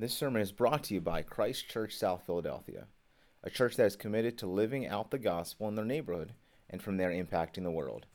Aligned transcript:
This 0.00 0.14
sermon 0.14 0.40
is 0.40 0.50
brought 0.50 0.82
to 0.84 0.94
you 0.94 1.02
by 1.02 1.20
Christ 1.20 1.68
Church 1.68 1.94
South 1.94 2.22
Philadelphia, 2.24 2.86
a 3.44 3.50
church 3.50 3.76
that 3.76 3.84
is 3.84 3.96
committed 3.96 4.38
to 4.38 4.46
living 4.46 4.86
out 4.86 5.10
the 5.10 5.18
gospel 5.18 5.68
in 5.68 5.74
their 5.74 5.84
neighborhood 5.84 6.32
and 6.70 6.82
from 6.82 6.96
there 6.96 7.10
impacting 7.10 7.64
the 7.64 7.70
world. 7.70 8.06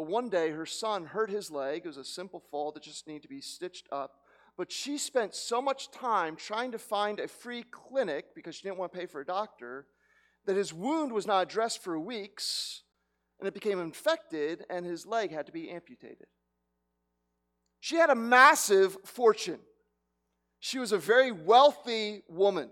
But 0.00 0.08
one 0.08 0.30
day 0.30 0.48
her 0.52 0.64
son 0.64 1.04
hurt 1.04 1.28
his 1.28 1.50
leg. 1.50 1.82
It 1.84 1.88
was 1.88 1.98
a 1.98 2.04
simple 2.04 2.40
fall 2.50 2.72
that 2.72 2.84
just 2.84 3.06
needed 3.06 3.20
to 3.24 3.28
be 3.28 3.42
stitched 3.42 3.86
up. 3.92 4.20
But 4.56 4.72
she 4.72 4.96
spent 4.96 5.34
so 5.34 5.60
much 5.60 5.90
time 5.90 6.36
trying 6.36 6.72
to 6.72 6.78
find 6.78 7.20
a 7.20 7.28
free 7.28 7.64
clinic 7.70 8.34
because 8.34 8.54
she 8.54 8.62
didn't 8.62 8.78
want 8.78 8.94
to 8.94 8.98
pay 8.98 9.04
for 9.04 9.20
a 9.20 9.26
doctor 9.26 9.88
that 10.46 10.56
his 10.56 10.72
wound 10.72 11.12
was 11.12 11.26
not 11.26 11.42
addressed 11.42 11.84
for 11.84 12.00
weeks 12.00 12.82
and 13.38 13.46
it 13.46 13.52
became 13.52 13.78
infected 13.78 14.64
and 14.70 14.86
his 14.86 15.04
leg 15.04 15.32
had 15.32 15.44
to 15.44 15.52
be 15.52 15.68
amputated. 15.68 16.28
She 17.80 17.96
had 17.96 18.08
a 18.08 18.14
massive 18.14 18.96
fortune. 19.04 19.60
She 20.60 20.78
was 20.78 20.92
a 20.92 20.98
very 20.98 21.30
wealthy 21.30 22.22
woman. 22.26 22.70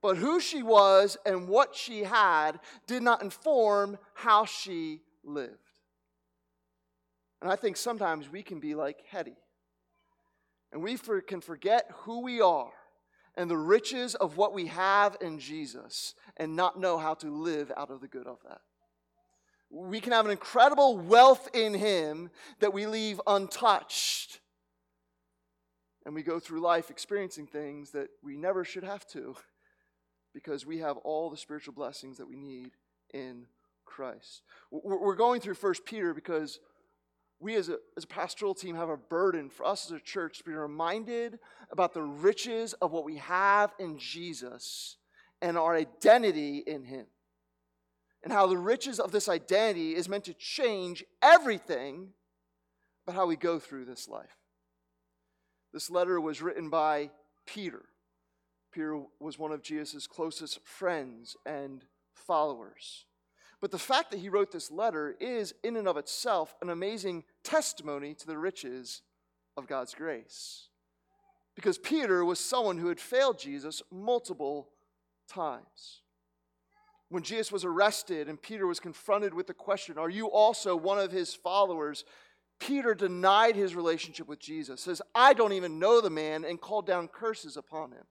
But 0.00 0.18
who 0.18 0.38
she 0.38 0.62
was 0.62 1.16
and 1.26 1.48
what 1.48 1.74
she 1.74 2.04
had 2.04 2.60
did 2.86 3.02
not 3.02 3.22
inform 3.22 3.98
how 4.14 4.44
she 4.44 5.00
lived. 5.24 5.71
And 7.42 7.50
I 7.50 7.56
think 7.56 7.76
sometimes 7.76 8.30
we 8.30 8.42
can 8.42 8.60
be 8.60 8.76
like 8.76 9.04
Hetty. 9.10 9.36
And 10.72 10.82
we 10.82 10.96
for, 10.96 11.20
can 11.20 11.40
forget 11.40 11.90
who 12.04 12.22
we 12.22 12.40
are 12.40 12.70
and 13.36 13.50
the 13.50 13.58
riches 13.58 14.14
of 14.14 14.36
what 14.36 14.54
we 14.54 14.66
have 14.66 15.16
in 15.20 15.40
Jesus 15.40 16.14
and 16.36 16.54
not 16.54 16.78
know 16.78 16.98
how 16.98 17.14
to 17.14 17.28
live 17.28 17.72
out 17.76 17.90
of 17.90 18.00
the 18.00 18.06
good 18.06 18.28
of 18.28 18.38
that. 18.48 18.60
We 19.70 20.00
can 20.00 20.12
have 20.12 20.24
an 20.24 20.30
incredible 20.30 20.98
wealth 20.98 21.48
in 21.52 21.74
Him 21.74 22.30
that 22.60 22.72
we 22.72 22.86
leave 22.86 23.20
untouched. 23.26 24.38
And 26.06 26.14
we 26.14 26.22
go 26.22 26.38
through 26.38 26.60
life 26.60 26.90
experiencing 26.90 27.48
things 27.48 27.90
that 27.90 28.08
we 28.22 28.36
never 28.36 28.64
should 28.64 28.84
have 28.84 29.06
to 29.08 29.34
because 30.32 30.64
we 30.64 30.78
have 30.78 30.96
all 30.98 31.28
the 31.28 31.36
spiritual 31.36 31.74
blessings 31.74 32.18
that 32.18 32.28
we 32.28 32.36
need 32.36 32.70
in 33.12 33.46
Christ. 33.84 34.42
We're 34.70 35.16
going 35.16 35.40
through 35.40 35.54
First 35.54 35.84
Peter 35.84 36.14
because 36.14 36.60
we 37.42 37.56
as 37.56 37.68
a, 37.68 37.78
as 37.96 38.04
a 38.04 38.06
pastoral 38.06 38.54
team 38.54 38.76
have 38.76 38.88
a 38.88 38.96
burden 38.96 39.50
for 39.50 39.66
us 39.66 39.86
as 39.86 39.92
a 39.92 40.00
church 40.00 40.38
to 40.38 40.44
be 40.44 40.52
reminded 40.52 41.40
about 41.70 41.92
the 41.92 42.02
riches 42.02 42.72
of 42.74 42.92
what 42.92 43.04
we 43.04 43.16
have 43.16 43.72
in 43.80 43.98
Jesus 43.98 44.96
and 45.40 45.58
our 45.58 45.74
identity 45.74 46.58
in 46.58 46.84
Him. 46.84 47.06
And 48.22 48.32
how 48.32 48.46
the 48.46 48.56
riches 48.56 49.00
of 49.00 49.10
this 49.10 49.28
identity 49.28 49.96
is 49.96 50.08
meant 50.08 50.24
to 50.24 50.34
change 50.34 51.02
everything 51.20 52.10
but 53.04 53.16
how 53.16 53.26
we 53.26 53.34
go 53.34 53.58
through 53.58 53.86
this 53.86 54.08
life. 54.08 54.36
This 55.72 55.90
letter 55.90 56.20
was 56.20 56.40
written 56.40 56.70
by 56.70 57.10
Peter. 57.46 57.82
Peter 58.72 59.02
was 59.18 59.38
one 59.38 59.50
of 59.50 59.62
Jesus' 59.62 60.06
closest 60.06 60.64
friends 60.64 61.36
and 61.44 61.84
followers. 62.14 63.06
But 63.62 63.70
the 63.70 63.78
fact 63.78 64.10
that 64.10 64.18
he 64.18 64.28
wrote 64.28 64.50
this 64.50 64.72
letter 64.72 65.14
is, 65.20 65.54
in 65.62 65.76
and 65.76 65.86
of 65.86 65.96
itself, 65.96 66.52
an 66.60 66.68
amazing 66.68 67.22
testimony 67.44 68.12
to 68.14 68.26
the 68.26 68.36
riches 68.36 69.02
of 69.56 69.68
God's 69.68 69.94
grace. 69.94 70.68
Because 71.54 71.78
Peter 71.78 72.24
was 72.24 72.40
someone 72.40 72.76
who 72.76 72.88
had 72.88 72.98
failed 72.98 73.38
Jesus 73.38 73.80
multiple 73.92 74.70
times. 75.28 76.00
When 77.08 77.22
Jesus 77.22 77.52
was 77.52 77.64
arrested 77.64 78.28
and 78.28 78.40
Peter 78.40 78.66
was 78.66 78.80
confronted 78.80 79.32
with 79.32 79.46
the 79.46 79.54
question, 79.54 79.96
Are 79.96 80.10
you 80.10 80.26
also 80.26 80.74
one 80.74 80.98
of 80.98 81.12
his 81.12 81.32
followers? 81.32 82.04
Peter 82.58 82.94
denied 82.94 83.54
his 83.54 83.76
relationship 83.76 84.26
with 84.26 84.40
Jesus, 84.40 84.80
says, 84.80 85.02
I 85.14 85.34
don't 85.34 85.52
even 85.52 85.78
know 85.78 86.00
the 86.00 86.10
man, 86.10 86.44
and 86.44 86.60
called 86.60 86.86
down 86.86 87.06
curses 87.06 87.56
upon 87.56 87.92
him. 87.92 88.04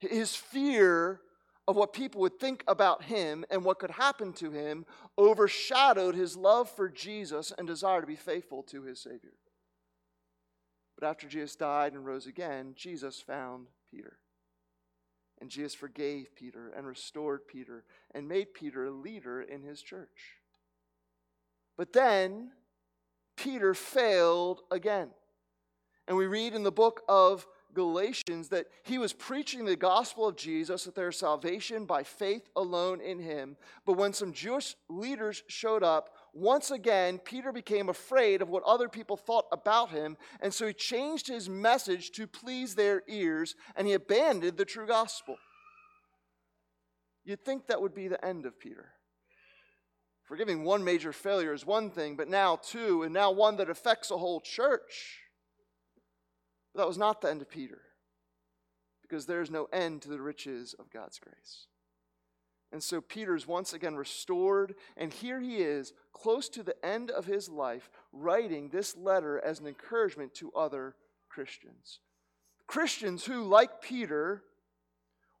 His 0.00 0.34
fear 0.34 1.20
of 1.66 1.76
what 1.76 1.92
people 1.92 2.20
would 2.20 2.38
think 2.38 2.62
about 2.68 3.04
him 3.04 3.44
and 3.50 3.64
what 3.64 3.78
could 3.78 3.92
happen 3.92 4.32
to 4.34 4.50
him 4.50 4.84
overshadowed 5.16 6.14
his 6.14 6.36
love 6.36 6.70
for 6.70 6.88
Jesus 6.88 7.52
and 7.56 7.66
desire 7.66 8.00
to 8.00 8.06
be 8.06 8.16
faithful 8.16 8.62
to 8.64 8.82
his 8.82 9.00
Savior. 9.00 9.32
But 10.98 11.08
after 11.08 11.26
Jesus 11.26 11.56
died 11.56 11.94
and 11.94 12.04
rose 12.04 12.26
again, 12.26 12.74
Jesus 12.76 13.20
found 13.20 13.66
Peter. 13.90 14.18
And 15.40 15.50
Jesus 15.50 15.74
forgave 15.74 16.36
Peter 16.36 16.72
and 16.76 16.86
restored 16.86 17.48
Peter 17.48 17.84
and 18.14 18.28
made 18.28 18.54
Peter 18.54 18.86
a 18.86 18.90
leader 18.90 19.42
in 19.42 19.62
his 19.62 19.82
church. 19.82 20.38
But 21.76 21.92
then 21.92 22.52
Peter 23.36 23.74
failed 23.74 24.60
again. 24.70 25.08
And 26.06 26.16
we 26.16 26.26
read 26.26 26.54
in 26.54 26.62
the 26.62 26.70
book 26.70 27.02
of 27.08 27.46
Galatians 27.74 28.48
that 28.48 28.66
he 28.84 28.98
was 28.98 29.12
preaching 29.12 29.64
the 29.64 29.76
gospel 29.76 30.26
of 30.26 30.36
Jesus, 30.36 30.84
that 30.84 30.94
there's 30.94 31.18
salvation 31.18 31.84
by 31.84 32.02
faith 32.02 32.48
alone 32.56 33.00
in 33.00 33.18
him. 33.18 33.56
But 33.84 33.98
when 33.98 34.12
some 34.12 34.32
Jewish 34.32 34.76
leaders 34.88 35.42
showed 35.48 35.82
up, 35.82 36.14
once 36.32 36.70
again, 36.70 37.18
Peter 37.18 37.52
became 37.52 37.88
afraid 37.88 38.40
of 38.40 38.48
what 38.48 38.62
other 38.64 38.88
people 38.88 39.16
thought 39.16 39.46
about 39.52 39.90
him, 39.90 40.16
and 40.40 40.52
so 40.52 40.66
he 40.66 40.72
changed 40.72 41.28
his 41.28 41.48
message 41.48 42.10
to 42.12 42.26
please 42.26 42.74
their 42.74 43.02
ears, 43.08 43.54
and 43.76 43.86
he 43.86 43.92
abandoned 43.92 44.56
the 44.56 44.64
true 44.64 44.86
gospel. 44.86 45.36
You'd 47.24 47.44
think 47.44 47.66
that 47.66 47.80
would 47.80 47.94
be 47.94 48.08
the 48.08 48.24
end 48.24 48.46
of 48.46 48.58
Peter. 48.58 48.90
Forgiving 50.24 50.64
one 50.64 50.82
major 50.82 51.12
failure 51.12 51.52
is 51.52 51.66
one 51.66 51.90
thing, 51.90 52.16
but 52.16 52.28
now 52.28 52.56
two, 52.56 53.02
and 53.02 53.12
now 53.12 53.30
one 53.30 53.56
that 53.56 53.68
affects 53.68 54.10
a 54.10 54.16
whole 54.16 54.40
church. 54.40 55.20
But 56.74 56.82
that 56.82 56.88
was 56.88 56.98
not 56.98 57.20
the 57.20 57.30
end 57.30 57.40
of 57.40 57.48
Peter, 57.48 57.80
because 59.02 59.26
there 59.26 59.40
is 59.40 59.50
no 59.50 59.68
end 59.72 60.02
to 60.02 60.08
the 60.08 60.20
riches 60.20 60.74
of 60.78 60.90
God's 60.90 61.18
grace. 61.18 61.66
And 62.72 62.82
so 62.82 63.00
Peter 63.00 63.36
is 63.36 63.46
once 63.46 63.72
again 63.72 63.94
restored, 63.94 64.74
and 64.96 65.12
here 65.12 65.38
he 65.40 65.58
is, 65.58 65.92
close 66.12 66.48
to 66.48 66.64
the 66.64 66.84
end 66.84 67.10
of 67.12 67.26
his 67.26 67.48
life, 67.48 67.88
writing 68.12 68.68
this 68.68 68.96
letter 68.96 69.40
as 69.40 69.60
an 69.60 69.68
encouragement 69.68 70.34
to 70.34 70.50
other 70.52 70.96
Christians. 71.28 72.00
Christians 72.66 73.24
who, 73.24 73.44
like 73.44 73.80
Peter, 73.80 74.42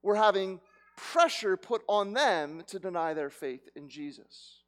were 0.02 0.14
having 0.14 0.60
pressure 0.96 1.56
put 1.56 1.82
on 1.88 2.12
them 2.12 2.62
to 2.68 2.78
deny 2.78 3.14
their 3.14 3.30
faith 3.30 3.68
in 3.74 3.88
Jesus. 3.88 4.60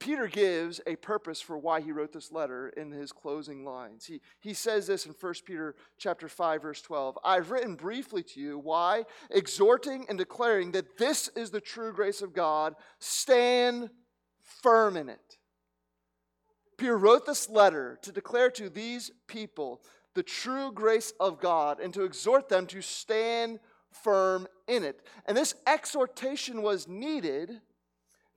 Peter 0.00 0.26
gives 0.26 0.80
a 0.86 0.96
purpose 0.96 1.42
for 1.42 1.58
why 1.58 1.82
he 1.82 1.92
wrote 1.92 2.12
this 2.12 2.32
letter 2.32 2.70
in 2.70 2.90
his 2.90 3.12
closing 3.12 3.64
lines. 3.64 4.06
He, 4.06 4.22
he 4.40 4.54
says 4.54 4.86
this 4.86 5.04
in 5.04 5.12
1 5.12 5.34
Peter 5.44 5.76
chapter 5.98 6.26
5 6.26 6.62
verse 6.62 6.80
12. 6.80 7.18
I've 7.22 7.50
written 7.50 7.74
briefly 7.74 8.22
to 8.22 8.40
you 8.40 8.58
why 8.58 9.04
exhorting 9.30 10.06
and 10.08 10.16
declaring 10.16 10.72
that 10.72 10.96
this 10.96 11.28
is 11.36 11.50
the 11.50 11.60
true 11.60 11.92
grace 11.92 12.22
of 12.22 12.32
God, 12.32 12.74
stand 12.98 13.90
firm 14.62 14.96
in 14.96 15.10
it. 15.10 15.36
Peter 16.78 16.96
wrote 16.96 17.26
this 17.26 17.50
letter 17.50 17.98
to 18.00 18.10
declare 18.10 18.50
to 18.52 18.70
these 18.70 19.10
people 19.26 19.82
the 20.14 20.22
true 20.22 20.72
grace 20.72 21.12
of 21.20 21.40
God 21.40 21.78
and 21.78 21.92
to 21.92 22.04
exhort 22.04 22.48
them 22.48 22.66
to 22.68 22.80
stand 22.80 23.60
firm 23.90 24.48
in 24.66 24.82
it. 24.82 25.02
And 25.26 25.36
this 25.36 25.54
exhortation 25.66 26.62
was 26.62 26.88
needed 26.88 27.60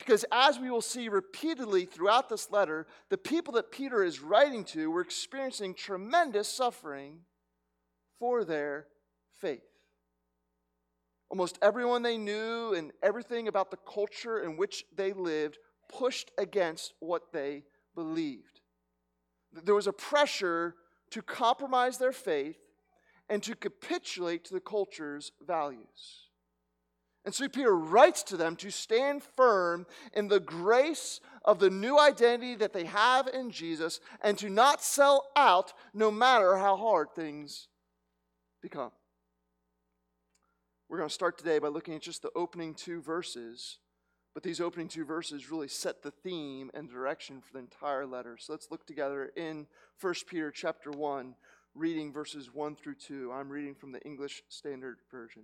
because, 0.06 0.26
as 0.34 0.60
we 0.60 0.70
will 0.70 0.82
see 0.82 1.08
repeatedly 1.08 1.86
throughout 1.86 2.28
this 2.28 2.52
letter, 2.52 2.86
the 3.10 3.18
people 3.18 3.54
that 3.54 3.72
Peter 3.72 4.04
is 4.04 4.20
writing 4.20 4.66
to 4.66 4.92
were 4.92 5.00
experiencing 5.00 5.74
tremendous 5.74 6.50
suffering 6.50 7.20
for 8.20 8.44
their 8.44 8.88
faith. 9.40 9.64
Almost 11.30 11.58
everyone 11.62 12.04
they 12.04 12.18
knew 12.18 12.74
and 12.74 12.92
everything 13.02 13.48
about 13.48 13.72
the 13.72 13.78
culture 13.78 14.40
in 14.40 14.58
which 14.58 14.84
they 14.94 15.14
lived 15.14 15.58
pushed 15.88 16.32
against 16.38 16.94
what 17.00 17.32
they 17.32 17.64
believed. 17.96 18.60
There 19.54 19.76
was 19.76 19.88
a 19.88 19.94
pressure 19.94 20.76
to 21.12 21.22
compromise 21.22 21.98
their 21.98 22.12
faith 22.12 22.58
and 23.30 23.42
to 23.44 23.56
capitulate 23.56 24.44
to 24.46 24.54
the 24.54 24.60
culture's 24.60 25.32
values. 25.42 26.28
And 27.26 27.34
so 27.34 27.48
Peter 27.48 27.76
writes 27.76 28.22
to 28.24 28.38
them 28.38 28.56
to 28.58 28.70
stand 28.70 29.24
firm 29.24 29.86
in 30.14 30.28
the 30.28 30.42
grace 30.42 31.22
of 31.46 31.60
the 31.60 31.70
new 31.70 31.98
identity 31.98 32.56
that 32.56 32.74
they 32.74 32.84
have 32.86 33.28
in 33.28 33.50
Jesus 33.50 34.02
and 34.22 34.38
to 34.40 34.50
not 34.50 34.84
sell 34.84 35.30
out 35.36 35.74
no 35.94 36.12
matter 36.12 36.58
how 36.58 36.76
hard 36.76 37.10
things 37.16 37.70
become. 38.62 38.92
We're 40.90 40.98
going 40.98 41.10
to 41.10 41.14
start 41.14 41.38
today 41.38 41.60
by 41.60 41.70
looking 41.70 41.96
at 41.96 42.02
just 42.02 42.22
the 42.22 42.32
opening 42.36 42.74
two 42.74 43.02
verses, 43.02 43.80
but 44.34 44.44
these 44.44 44.60
opening 44.60 44.90
two 44.90 45.06
verses 45.06 45.50
really 45.50 45.70
set 45.70 46.04
the 46.04 46.12
theme 46.12 46.72
and 46.74 46.90
direction 46.90 47.42
for 47.42 47.54
the 47.54 47.60
entire 47.60 48.06
letter. 48.06 48.38
So 48.38 48.52
let's 48.54 48.68
look 48.70 48.86
together 48.86 49.32
in 49.38 49.66
1 50.02 50.14
Peter 50.28 50.52
chapter 50.52 50.92
1, 50.92 51.36
reading 51.74 52.12
verses 52.12 52.54
1 52.54 52.76
through 52.76 52.96
2. 52.96 53.32
I'm 53.32 53.50
reading 53.50 53.76
from 53.76 53.94
the 53.94 54.02
English 54.02 54.44
Standard 54.50 54.98
Version. 55.10 55.44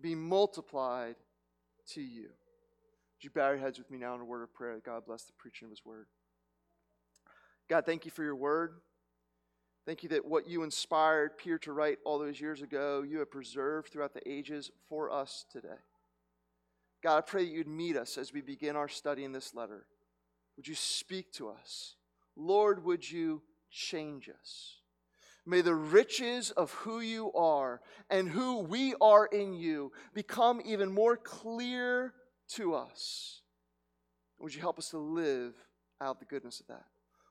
be 0.00 0.14
multiplied 0.14 1.16
to 1.88 2.00
you. 2.00 2.22
Would 2.22 3.24
you 3.24 3.30
bow 3.30 3.50
your 3.50 3.58
heads 3.58 3.78
with 3.78 3.90
me 3.90 3.98
now 3.98 4.14
in 4.14 4.20
a 4.20 4.24
word 4.24 4.42
of 4.42 4.52
prayer? 4.52 4.80
God 4.84 5.04
bless 5.06 5.22
the 5.24 5.32
preaching 5.32 5.66
of 5.66 5.70
his 5.70 5.84
word. 5.84 6.06
God, 7.68 7.86
thank 7.86 8.04
you 8.04 8.10
for 8.10 8.22
your 8.24 8.36
word. 8.36 8.74
Thank 9.84 10.02
you 10.02 10.08
that 10.10 10.24
what 10.24 10.48
you 10.48 10.62
inspired 10.62 11.36
Peter 11.36 11.58
to 11.58 11.72
write 11.72 11.98
all 12.04 12.18
those 12.18 12.40
years 12.40 12.62
ago, 12.62 13.02
you 13.02 13.18
have 13.18 13.30
preserved 13.30 13.88
throughout 13.88 14.14
the 14.14 14.28
ages 14.30 14.70
for 14.88 15.10
us 15.10 15.44
today. 15.50 15.68
God, 17.02 17.18
I 17.18 17.20
pray 17.22 17.44
that 17.44 17.50
you'd 17.50 17.66
meet 17.66 17.96
us 17.96 18.16
as 18.16 18.32
we 18.32 18.40
begin 18.40 18.76
our 18.76 18.88
study 18.88 19.24
in 19.24 19.32
this 19.32 19.54
letter. 19.54 19.86
Would 20.56 20.68
you 20.68 20.76
speak 20.76 21.32
to 21.32 21.48
us? 21.48 21.96
Lord, 22.36 22.84
would 22.84 23.10
you 23.10 23.42
change 23.70 24.28
us? 24.28 24.81
May 25.44 25.60
the 25.60 25.74
riches 25.74 26.52
of 26.52 26.70
who 26.72 27.00
you 27.00 27.32
are 27.32 27.80
and 28.08 28.28
who 28.28 28.60
we 28.60 28.94
are 29.00 29.26
in 29.26 29.54
you 29.54 29.92
become 30.14 30.62
even 30.64 30.92
more 30.92 31.16
clear 31.16 32.14
to 32.50 32.74
us. 32.74 33.40
Would 34.38 34.54
you 34.54 34.60
help 34.60 34.78
us 34.78 34.90
to 34.90 34.98
live 34.98 35.54
out 36.00 36.20
the 36.20 36.26
goodness 36.26 36.60
of 36.60 36.68
that? 36.68 36.84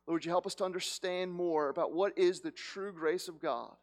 Lord, 0.07 0.17
would 0.17 0.25
you 0.25 0.31
help 0.31 0.45
us 0.45 0.55
to 0.55 0.65
understand 0.65 1.31
more 1.31 1.69
about 1.69 1.93
what 1.93 2.17
is 2.17 2.41
the 2.41 2.51
true 2.51 2.91
grace 2.91 3.27
of 3.27 3.39
God 3.39 3.75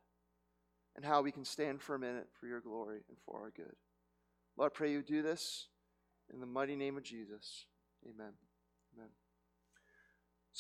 and 0.97 1.05
how 1.05 1.23
we 1.23 1.33
can 1.33 1.45
stand 1.45 1.81
for 1.81 1.95
a 1.95 1.99
minute 1.99 2.29
for 2.39 2.47
your 2.47 2.61
glory 2.61 3.01
and 3.09 3.17
for 3.25 3.41
our 3.41 3.51
good? 3.51 3.77
Lord, 4.57 4.73
I 4.75 4.77
pray 4.77 4.93
you 4.93 5.03
do 5.03 5.23
this 5.23 5.69
in 6.33 6.41
the 6.41 6.47
mighty 6.47 6.77
name 6.77 6.97
of 6.97 7.03
Jesus. 7.03 7.67
Amen. 8.05 8.33
Amen. 8.95 9.09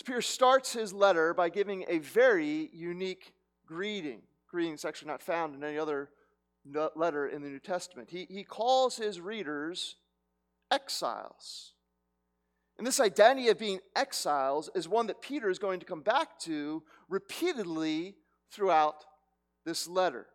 Peter 0.06 0.22
starts 0.22 0.72
his 0.72 0.92
letter 0.92 1.34
by 1.34 1.48
giving 1.48 1.84
a 1.88 1.98
very 1.98 2.70
unique 2.72 3.32
greeting. 3.68 4.22
Greeting 4.50 4.74
is 4.74 4.84
actually 4.84 5.08
not 5.08 5.22
found 5.22 5.54
in 5.54 5.62
any 5.62 5.78
other 5.78 6.08
letter 6.96 7.28
in 7.28 7.42
the 7.42 7.48
New 7.48 7.58
Testament. 7.58 8.08
He, 8.10 8.26
he 8.28 8.42
calls 8.42 8.96
his 8.96 9.20
readers 9.20 9.96
exiles. 10.70 11.74
And 12.78 12.86
this 12.86 13.00
identity 13.00 13.48
of 13.48 13.58
being 13.58 13.80
exiles 13.94 14.70
is 14.74 14.88
one 14.88 15.08
that 15.08 15.20
Peter 15.20 15.50
is 15.50 15.58
going 15.58 15.80
to 15.80 15.86
come 15.86 16.00
back 16.00 16.38
to 16.40 16.82
repeatedly 17.08 18.14
throughout 18.52 19.04
this 19.64 19.86
letter. 19.86 20.26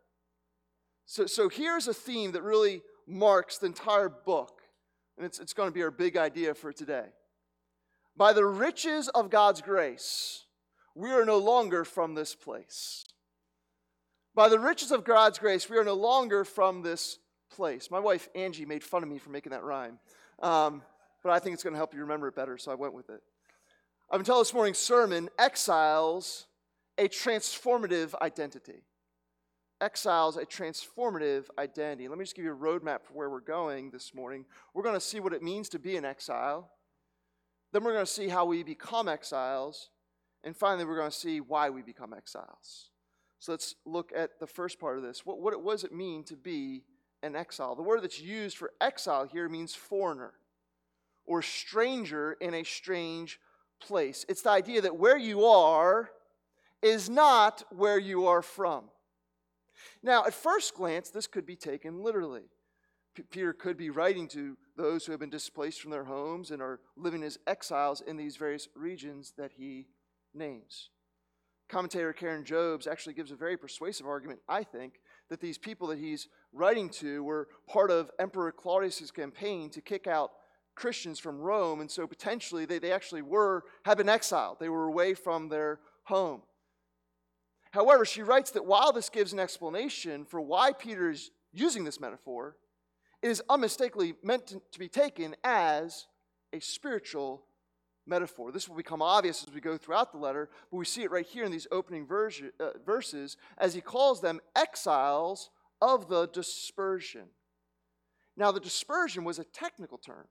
So, 1.06 1.25
so 1.25 1.50
here's 1.50 1.88
a 1.88 1.94
theme 1.94 2.33
that 2.33 2.44
really 2.44 2.81
marks 3.07 3.57
the 3.57 3.65
entire 3.65 4.09
book, 4.09 4.62
and 5.18 5.25
it's, 5.25 5.39
it's 5.39 5.53
going 5.53 5.69
to 5.69 5.74
be 5.74 5.83
our 5.83 5.91
big 5.91 6.18
idea 6.18 6.53
for 6.53 6.71
today. 6.71 7.07
By 8.15 8.33
the 8.33 8.45
riches 8.45 9.09
of 9.09 9.29
God's 9.29 9.62
grace, 9.62 10.45
we 10.95 11.12
are 11.12 11.25
no 11.25 11.38
longer 11.38 11.83
from 11.83 12.13
this 12.13 12.36
place. 12.36 13.06
By 14.35 14.50
the 14.50 14.59
riches 14.59 14.91
of 14.91 15.03
God's 15.03 15.38
grace, 15.38 15.69
we 15.69 15.77
are 15.77 15.83
no 15.83 15.94
longer 15.94 16.44
from 16.44 16.81
this 16.81 17.19
place. 17.51 17.91
My 17.91 18.00
wife 18.00 18.30
Angie 18.33 18.65
made 18.65 18.83
fun 18.83 19.03
of 19.03 19.09
me 19.09 19.19
for 19.19 19.30
making 19.30 19.51
that 19.51 19.63
rhyme. 19.63 20.00
Um, 20.41 20.81
but 21.21 21.31
I 21.31 21.39
think 21.39 21.53
it's 21.53 21.63
going 21.63 21.74
to 21.74 21.77
help 21.77 21.94
you 21.94 22.01
remember 22.01 22.27
it 22.27 22.35
better, 22.35 22.57
so 22.57 22.72
I 22.72 22.75
went 22.75 22.93
with 22.93 23.10
it. 23.10 23.22
I've 24.10 24.19
been 24.19 24.25
telling 24.25 24.41
this 24.41 24.53
morning's 24.53 24.79
sermon 24.79 25.29
exiles 25.38 26.48
a 26.98 27.07
transformative 27.07 28.15
identity. 28.22 28.84
Exiles 29.79 30.38
a 30.38 30.46
transformative 30.46 31.46
identity. 31.60 32.07
Let 32.07 32.17
me 32.17 32.24
just 32.24 32.36
give 32.36 32.46
you 32.46 32.53
a 32.53 32.57
roadmap 32.57 33.03
for 33.03 33.13
where 33.13 33.29
we're 33.29 33.39
going 33.39 33.91
this 33.91 34.15
morning. 34.15 34.46
We're 34.74 34.84
going 34.84 34.96
to 34.96 35.01
see 35.01 35.19
what 35.19 35.34
it 35.34 35.43
means 35.43 35.69
to 35.69 35.79
be 35.79 35.96
an 35.96 36.05
exile. 36.05 36.72
Then 37.72 37.84
we're 37.84 37.93
going 37.93 38.05
to 38.05 38.12
see 38.12 38.29
how 38.29 38.46
we 38.46 38.63
become 38.63 39.07
exiles. 39.07 39.89
And 40.43 40.55
finally, 40.55 40.86
we're 40.86 40.98
going 40.98 41.12
to 41.12 41.17
see 41.17 41.39
why 41.39 41.69
we 41.69 41.81
become 41.81 42.13
exiles. 42.13 42.89
So 43.43 43.51
let's 43.51 43.75
look 43.83 44.13
at 44.15 44.39
the 44.39 44.47
first 44.47 44.79
part 44.79 44.95
of 44.95 45.03
this. 45.03 45.25
What, 45.25 45.41
what, 45.41 45.62
what 45.62 45.73
does 45.73 45.83
it 45.83 45.91
mean 45.91 46.23
to 46.25 46.38
be 46.38 46.85
an 47.21 47.35
exile? 47.35 47.75
The 47.75 47.81
word 47.81 48.01
that's 48.01 48.21
used 48.21 48.55
for 48.55 48.71
exile 48.79 49.25
here 49.25 49.50
means 49.50 49.75
foreigner 49.75 50.31
or 51.25 51.41
stranger 51.41 52.38
in 52.39 52.53
a 52.53 52.63
strange 52.63 53.41
place. 53.81 54.25
It's 54.29 54.43
the 54.43 54.51
idea 54.51 54.79
that 54.79 54.95
where 54.95 55.17
you 55.17 55.43
are 55.43 56.09
is 56.81 57.09
not 57.09 57.65
where 57.69 58.00
you 58.00 58.27
are 58.27 58.41
from. 58.41 58.85
Now, 60.01 60.23
at 60.23 60.33
first 60.33 60.73
glance, 60.73 61.09
this 61.09 61.27
could 61.27 61.45
be 61.45 61.57
taken 61.57 62.01
literally. 62.01 62.43
Peter 63.29 63.51
could 63.51 63.75
be 63.75 63.89
writing 63.89 64.29
to 64.29 64.55
those 64.77 65.05
who 65.05 65.12
have 65.12 65.19
been 65.19 65.29
displaced 65.29 65.81
from 65.81 65.91
their 65.91 66.05
homes 66.05 66.50
and 66.50 66.62
are 66.62 66.79
living 66.95 67.23
as 67.23 67.38
exiles 67.45 68.00
in 68.00 68.15
these 68.15 68.38
various 68.38 68.69
regions 68.73 69.33
that 69.38 69.51
he 69.57 69.88
names. 70.33 70.91
Commentator 71.74 72.13
Karen 72.13 72.46
Jobes 72.46 72.86
actually 72.86 73.15
gives 73.15 73.32
a 73.32 73.36
very 73.36 73.58
persuasive 73.58 74.06
argument, 74.06 74.39
I 74.48 74.63
think, 74.63 75.01
that 75.30 75.42
these 75.42 75.58
people 75.58 75.88
that 75.88 75.98
he's 75.98 76.27
writing 76.51 76.88
to 76.89 77.24
were 77.24 77.48
part 77.68 77.89
of 77.89 78.12
Emperor 78.20 78.51
Claudius's 78.51 79.10
campaign 79.10 79.72
to 79.72 79.82
kick 79.82 80.06
out 80.06 80.34
Christians 80.75 81.18
from 81.18 81.42
Rome, 81.42 81.82
and 81.82 81.89
so 81.89 82.06
potentially 82.06 82.65
they, 82.65 82.77
they 82.77 82.92
actually 82.92 83.24
were, 83.24 83.63
had 83.86 83.98
been 83.98 84.08
exiled. 84.08 84.58
They 84.60 84.70
were 84.70 84.86
away 84.86 85.15
from 85.15 85.50
their 85.50 85.80
home. 86.03 86.44
However, 87.72 88.06
she 88.06 88.22
writes 88.22 88.51
that 88.51 88.68
while 88.68 88.94
this 88.94 89.10
gives 89.10 89.34
an 89.34 89.39
explanation 89.39 90.25
for 90.25 90.39
why 90.39 90.74
Peter 90.74 91.10
is 91.10 91.32
using 91.53 91.86
this 91.86 92.00
metaphor, 92.00 92.56
it 93.24 93.30
is 93.30 93.42
unmistakably 93.50 94.13
meant 94.22 94.46
to, 94.46 94.62
to 94.74 94.77
be 94.77 94.89
taken 94.89 95.36
as 95.44 96.06
a 96.53 96.60
spiritual 96.60 97.46
metaphor. 98.05 98.51
This 98.51 98.67
will 98.67 98.75
become 98.75 99.01
obvious 99.01 99.45
as 99.48 99.53
we 99.53 99.62
go 99.62 99.77
throughout 99.77 100.12
the 100.12 100.17
letter, 100.17 100.50
but 100.69 100.77
we 100.77 100.86
see 100.86 101.03
it 101.03 101.12
right 101.12 101.25
here 101.25 101.45
in 101.45 101.51
these 101.51 101.67
opening 101.72 102.07
uh, 102.10 102.69
verses 102.86 103.38
as 103.57 103.74
he 103.74 103.81
calls 103.81 104.22
them 104.22 104.39
exiles 104.55 105.50
of 105.81 106.10
the 106.10 106.27
dispersion. 106.27 107.27
Now, 108.36 108.51
the 108.51 108.60
dispersion 108.60 109.24
was 109.24 109.39
a 109.39 109.43
technical 109.43 109.98
term 109.98 110.27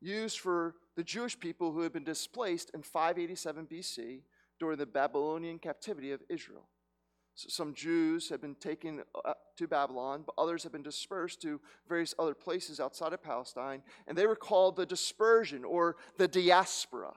used 0.00 0.38
for 0.38 0.76
the 0.96 1.04
Jewish 1.04 1.38
people 1.38 1.72
who 1.72 1.80
had 1.80 1.92
been 1.92 2.04
displaced 2.04 2.70
in 2.74 2.82
587 2.82 3.66
BC 3.66 4.20
during 4.58 4.78
the 4.78 4.86
Babylonian 4.86 5.58
captivity 5.58 6.12
of 6.12 6.22
Israel. 6.28 6.68
So 7.40 7.48
some 7.48 7.72
Jews 7.72 8.28
had 8.28 8.42
been 8.42 8.54
taken 8.54 9.02
uh, 9.24 9.32
to 9.56 9.66
Babylon, 9.66 10.24
but 10.26 10.34
others 10.36 10.62
had 10.62 10.72
been 10.72 10.82
dispersed 10.82 11.40
to 11.40 11.58
various 11.88 12.14
other 12.18 12.34
places 12.34 12.80
outside 12.80 13.14
of 13.14 13.22
Palestine, 13.22 13.82
and 14.06 14.16
they 14.16 14.26
were 14.26 14.36
called 14.36 14.76
the 14.76 14.84
dispersion 14.84 15.64
or 15.64 15.96
the 16.18 16.28
diaspora. 16.28 17.14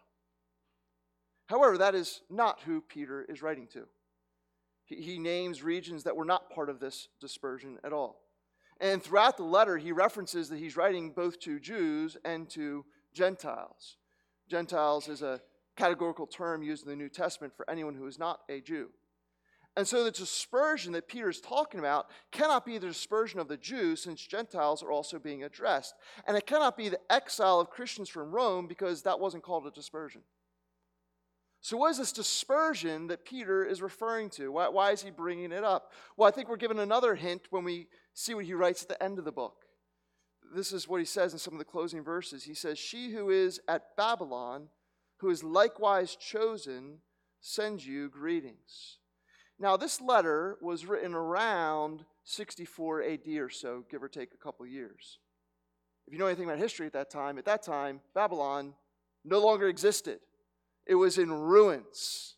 However, 1.48 1.77
that 1.77 1.94
is 1.94 2.22
not 2.30 2.62
who 2.62 2.80
Peter 2.80 3.25
is 3.27 3.42
writing 3.42 3.68
to. 3.74 3.86
He, 4.86 4.96
he 4.96 5.20
names 5.20 5.62
regions 5.62 6.03
that 6.03 6.15
were 6.15 6.24
not 6.24 6.50
part 6.50 6.70
of 6.70 6.80
this 6.80 7.10
dispersion 7.20 7.77
at 7.84 7.92
all. 7.92 8.22
And 8.80 9.03
throughout 9.03 9.36
the 9.36 9.44
letter, 9.44 9.77
he 9.77 9.92
references 9.92 10.48
that 10.48 10.58
he's 10.58 10.77
writing 10.77 11.12
both 11.12 11.38
to 11.42 11.60
Jews 11.60 12.15
and 12.24 12.50
to 12.51 12.86
Gentiles. 13.13 13.98
Gentiles 14.48 15.10
is 15.10 15.22
a 15.22 15.42
categorical 15.75 16.27
term 16.27 16.63
used 16.63 16.86
in 16.86 16.89
the 16.89 16.96
New 16.96 17.10
Testament 17.10 17.53
for 17.58 17.70
anyone 17.70 17.96
who 17.96 18.08
is 18.08 18.18
not 18.18 18.39
a 18.48 18.62
Jew. 18.62 18.89
And 19.75 19.88
so 19.88 20.03
the 20.03 20.12
dispersion 20.12 20.94
that 20.94 21.08
Peter 21.08 21.30
is 21.30 21.42
talking 21.42 21.80
about 21.80 22.10
cannot 22.32 22.65
be 22.65 22.77
the 22.77 22.88
dispersion 22.88 23.39
of 23.39 23.48
the 23.48 23.58
Jews, 23.58 24.03
since 24.03 24.22
Gentiles 24.25 24.84
are 24.84 24.92
also 24.92 25.18
being 25.18 25.44
addressed. 25.44 25.96
And 26.27 26.38
it 26.38 26.46
cannot 26.46 26.77
be 26.77 26.89
the 26.89 27.00
exile 27.12 27.60
of 27.60 27.72
Christians 27.72 28.08
from 28.08 28.32
Rome, 28.32 28.68
because 28.68 29.01
that 29.01 29.20
wasn't 29.20 29.44
called 29.44 29.65
a 29.65 29.72
dispersion. 29.72 30.22
So, 31.62 31.77
what 31.77 31.92
is 31.92 31.98
this 31.98 32.12
dispersion 32.12 33.08
that 33.08 33.25
Peter 33.25 33.63
is 33.63 33.82
referring 33.82 34.30
to? 34.32 34.51
Why, 34.51 34.68
why, 34.68 34.92
is 34.92 35.01
he 35.01 35.10
bringing 35.10 35.51
it 35.51 35.63
up? 35.63 35.94
Well, 36.18 36.27
I 36.27 36.32
think 36.32 36.50
we're 36.50 36.58
given 36.58 36.77
another 36.77 37.15
hint 37.15 37.48
when 37.51 37.63
we 37.63 37.88
see 38.13 38.34
what 38.34 38.46
he 38.46 38.53
writes 38.53 38.84
at 38.84 38.89
the 38.89 39.01
end 39.01 39.18
of 39.18 39.25
the 39.25 39.32
book. 39.32 39.63
This 40.53 40.72
is 40.72 40.88
what 40.88 41.00
he 41.00 41.06
says 41.06 41.34
in 41.34 41.39
some 41.39 41.53
of 41.53 41.60
the 41.60 41.65
closing 41.65 42.03
verses. 42.03 42.44
He 42.44 42.53
says, 42.53 42.77
She 42.77 43.12
who 43.12 43.30
is 43.30 43.62
at 43.68 43.96
Babylon, 43.96 44.68
who 45.18 45.30
is 45.30 45.44
likewise 45.44 46.15
chosen, 46.15 46.98
sends 47.39 47.88
you 47.88 48.10
greetings. 48.10 48.98
Now, 49.60 49.77
this 49.77 50.01
letter 50.01 50.57
was 50.62 50.86
written 50.86 51.13
around 51.13 52.05
64 52.24 53.03
AD 53.03 53.27
or 53.38 53.50
so, 53.50 53.83
give 53.89 54.03
or 54.03 54.10
take 54.10 54.33
a 54.33 54.38
couple 54.38 54.65
years. 54.65 55.19
If 56.07 56.13
you 56.13 56.19
know 56.19 56.27
anything 56.27 56.45
about 56.45 56.57
history 56.57 56.86
at 56.86 56.93
that 56.93 57.10
time, 57.10 57.38
at 57.38 57.45
that 57.45 57.63
time, 57.63 58.01
Babylon 58.13 58.74
no 59.24 59.39
longer 59.39 59.67
existed, 59.67 60.19
it 60.86 60.95
was 60.95 61.17
in 61.17 61.31
ruins. 61.31 62.36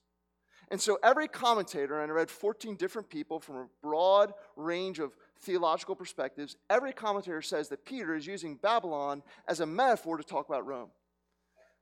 And 0.69 0.81
so 0.81 0.98
every 1.03 1.27
commentator, 1.27 2.01
and 2.01 2.12
I 2.12 2.15
read 2.15 2.29
14 2.29 2.75
different 2.75 3.10
people 3.10 3.39
from 3.39 3.55
a 3.57 3.67
broad 3.81 4.34
range 4.55 5.00
of 5.00 5.15
theological 5.41 5.95
perspectives, 5.95 6.57
every 6.69 6.91
commentator 6.91 7.41
says 7.41 7.69
that 7.69 7.86
Peter 7.86 8.15
is 8.15 8.25
using 8.25 8.55
Babylon 8.55 9.22
as 9.48 9.60
a 9.60 9.65
metaphor 9.65 10.17
to 10.17 10.24
talk 10.24 10.50
about 10.50 10.65
Rome. 10.65 10.89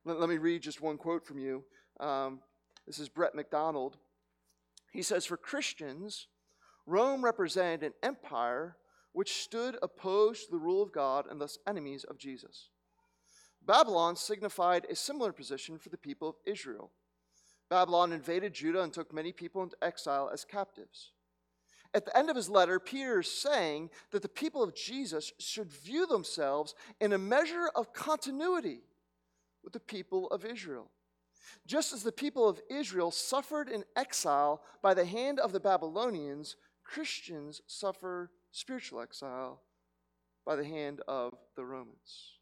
Let, 0.04 0.20
let 0.20 0.28
me 0.28 0.36
read 0.36 0.62
just 0.62 0.82
one 0.82 0.98
quote 0.98 1.26
from 1.26 1.38
you. 1.38 1.64
Um, 1.98 2.40
this 2.86 2.98
is 2.98 3.08
Brett 3.08 3.34
McDonald. 3.34 3.96
He 4.94 5.02
says, 5.02 5.26
For 5.26 5.36
Christians, 5.36 6.28
Rome 6.86 7.24
represented 7.24 7.82
an 7.82 7.92
empire 8.02 8.76
which 9.12 9.42
stood 9.42 9.76
opposed 9.82 10.46
to 10.46 10.50
the 10.52 10.58
rule 10.58 10.82
of 10.82 10.92
God 10.92 11.26
and 11.28 11.40
thus 11.40 11.58
enemies 11.66 12.04
of 12.04 12.16
Jesus. 12.16 12.70
Babylon 13.66 14.14
signified 14.14 14.86
a 14.88 14.94
similar 14.94 15.32
position 15.32 15.78
for 15.78 15.88
the 15.88 15.98
people 15.98 16.28
of 16.28 16.36
Israel. 16.46 16.92
Babylon 17.68 18.12
invaded 18.12 18.54
Judah 18.54 18.82
and 18.82 18.92
took 18.92 19.12
many 19.12 19.32
people 19.32 19.64
into 19.64 19.76
exile 19.82 20.30
as 20.32 20.44
captives. 20.44 21.10
At 21.92 22.04
the 22.04 22.16
end 22.16 22.30
of 22.30 22.36
his 22.36 22.48
letter, 22.48 22.78
Peter 22.78 23.20
is 23.20 23.30
saying 23.30 23.90
that 24.12 24.22
the 24.22 24.28
people 24.28 24.62
of 24.62 24.76
Jesus 24.76 25.32
should 25.38 25.72
view 25.72 26.06
themselves 26.06 26.74
in 27.00 27.12
a 27.12 27.18
measure 27.18 27.68
of 27.74 27.92
continuity 27.92 28.80
with 29.64 29.72
the 29.72 29.80
people 29.80 30.28
of 30.28 30.44
Israel. 30.44 30.90
Just 31.66 31.92
as 31.92 32.02
the 32.02 32.12
people 32.12 32.48
of 32.48 32.60
Israel 32.70 33.10
suffered 33.10 33.68
in 33.68 33.84
exile 33.96 34.62
by 34.82 34.94
the 34.94 35.04
hand 35.04 35.38
of 35.38 35.52
the 35.52 35.60
Babylonians, 35.60 36.56
Christians 36.84 37.60
suffer 37.66 38.30
spiritual 38.50 39.00
exile 39.00 39.62
by 40.46 40.56
the 40.56 40.64
hand 40.64 41.00
of 41.08 41.34
the 41.56 41.64
Romans. 41.64 42.38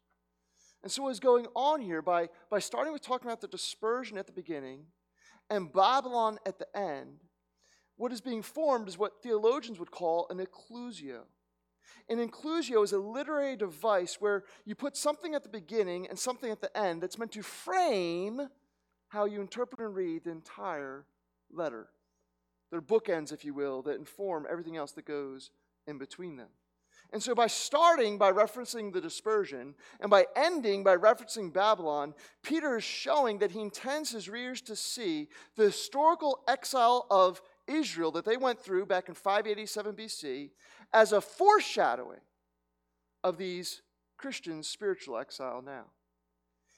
And 0.83 0.91
so, 0.91 1.03
what 1.03 1.11
is 1.11 1.21
going 1.21 1.47
on 1.55 1.79
here 1.81 2.01
by, 2.01 2.27
by 2.49 2.59
starting 2.59 2.91
with 2.91 3.01
talking 3.01 3.27
about 3.27 3.39
the 3.39 3.47
dispersion 3.47 4.17
at 4.17 4.27
the 4.27 4.33
beginning 4.33 4.85
and 5.49 5.71
Babylon 5.71 6.39
at 6.45 6.59
the 6.59 6.67
end, 6.77 7.19
what 7.95 8.11
is 8.11 8.21
being 8.21 8.41
formed 8.41 8.87
is 8.87 8.97
what 8.97 9.21
theologians 9.21 9.79
would 9.79 9.91
call 9.91 10.27
an 10.29 10.39
inclusio. 10.39 11.21
An 12.09 12.17
inclusio 12.17 12.83
is 12.83 12.91
a 12.91 12.97
literary 12.97 13.55
device 13.55 14.17
where 14.19 14.43
you 14.65 14.75
put 14.75 14.97
something 14.97 15.35
at 15.35 15.43
the 15.43 15.49
beginning 15.49 16.07
and 16.07 16.17
something 16.17 16.51
at 16.51 16.59
the 16.59 16.75
end 16.77 17.01
that's 17.01 17.17
meant 17.17 17.31
to 17.33 17.43
frame 17.43 18.49
how 19.13 19.25
you 19.25 19.39
interpret 19.39 19.79
and 19.79 19.95
read 19.95 20.23
the 20.23 20.31
entire 20.31 21.05
letter. 21.51 21.87
They're 22.71 22.81
bookends, 22.81 23.31
if 23.31 23.45
you 23.45 23.53
will, 23.53 23.83
that 23.83 23.97
inform 23.97 24.47
everything 24.49 24.75
else 24.75 24.91
that 24.93 25.05
goes 25.05 25.51
in 25.85 25.99
between 25.99 26.35
them. 26.35 26.47
And 27.11 27.21
so, 27.21 27.35
by 27.35 27.45
starting 27.45 28.17
by 28.17 28.31
referencing 28.31 28.91
the 28.91 28.99
dispersion 28.99 29.75
and 29.99 30.09
by 30.09 30.25
ending 30.35 30.83
by 30.83 30.97
referencing 30.97 31.53
Babylon, 31.53 32.15
Peter 32.41 32.77
is 32.77 32.83
showing 32.83 33.37
that 33.37 33.51
he 33.51 33.61
intends 33.61 34.09
his 34.09 34.27
readers 34.27 34.61
to 34.61 34.75
see 34.75 35.27
the 35.55 35.65
historical 35.65 36.39
exile 36.47 37.05
of 37.11 37.39
Israel 37.67 38.11
that 38.13 38.25
they 38.25 38.37
went 38.37 38.59
through 38.59 38.87
back 38.87 39.09
in 39.09 39.13
587 39.13 39.95
BC 39.95 40.49
as 40.91 41.11
a 41.11 41.21
foreshadowing 41.21 42.21
of 43.23 43.37
these 43.37 43.83
Christians' 44.17 44.67
spiritual 44.67 45.19
exile 45.19 45.61
now. 45.63 45.85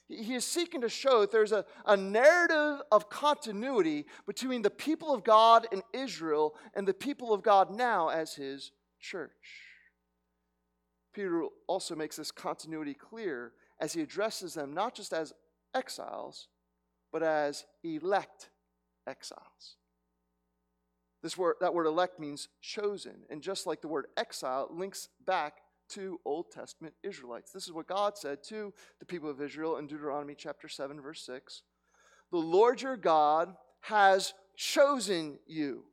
He 0.08 0.34
is 0.34 0.44
seeking 0.44 0.82
to 0.82 0.88
show 0.88 1.20
that 1.20 1.32
there's 1.32 1.52
a, 1.52 1.64
a 1.84 1.96
narrative 1.96 2.82
of 2.92 3.10
continuity 3.10 4.06
between 4.24 4.62
the 4.62 4.70
people 4.70 5.12
of 5.12 5.24
God 5.24 5.66
in 5.72 5.82
Israel 5.92 6.54
and 6.74 6.86
the 6.86 6.94
people 6.94 7.32
of 7.32 7.42
God 7.42 7.70
now 7.70 8.08
as 8.08 8.34
his 8.34 8.70
church. 9.00 9.32
Peter 11.12 11.44
also 11.66 11.96
makes 11.96 12.16
this 12.16 12.30
continuity 12.30 12.94
clear 12.94 13.52
as 13.80 13.94
he 13.94 14.02
addresses 14.02 14.54
them 14.54 14.72
not 14.72 14.94
just 14.94 15.12
as 15.12 15.32
exiles, 15.74 16.48
but 17.10 17.22
as 17.22 17.64
elect 17.82 18.50
exiles. 19.08 19.76
This 21.22 21.36
word, 21.36 21.56
that 21.60 21.74
word 21.74 21.86
elect 21.86 22.20
means 22.20 22.48
chosen. 22.60 23.24
And 23.28 23.42
just 23.42 23.66
like 23.66 23.80
the 23.80 23.88
word 23.88 24.06
exile 24.16 24.68
links 24.70 25.08
back 25.26 25.54
to 25.90 26.20
Old 26.24 26.50
Testament 26.50 26.94
Israelites. 27.02 27.52
This 27.52 27.66
is 27.66 27.72
what 27.72 27.86
God 27.86 28.16
said 28.16 28.42
to 28.44 28.72
the 28.98 29.06
people 29.06 29.30
of 29.30 29.40
Israel 29.40 29.76
in 29.76 29.86
Deuteronomy 29.86 30.34
chapter 30.36 30.68
7, 30.68 31.00
verse 31.00 31.24
6. 31.24 31.62
The 32.30 32.38
Lord 32.38 32.82
your 32.82 32.96
God 32.96 33.54
has 33.82 34.34
chosen 34.56 35.38
you 35.46 35.84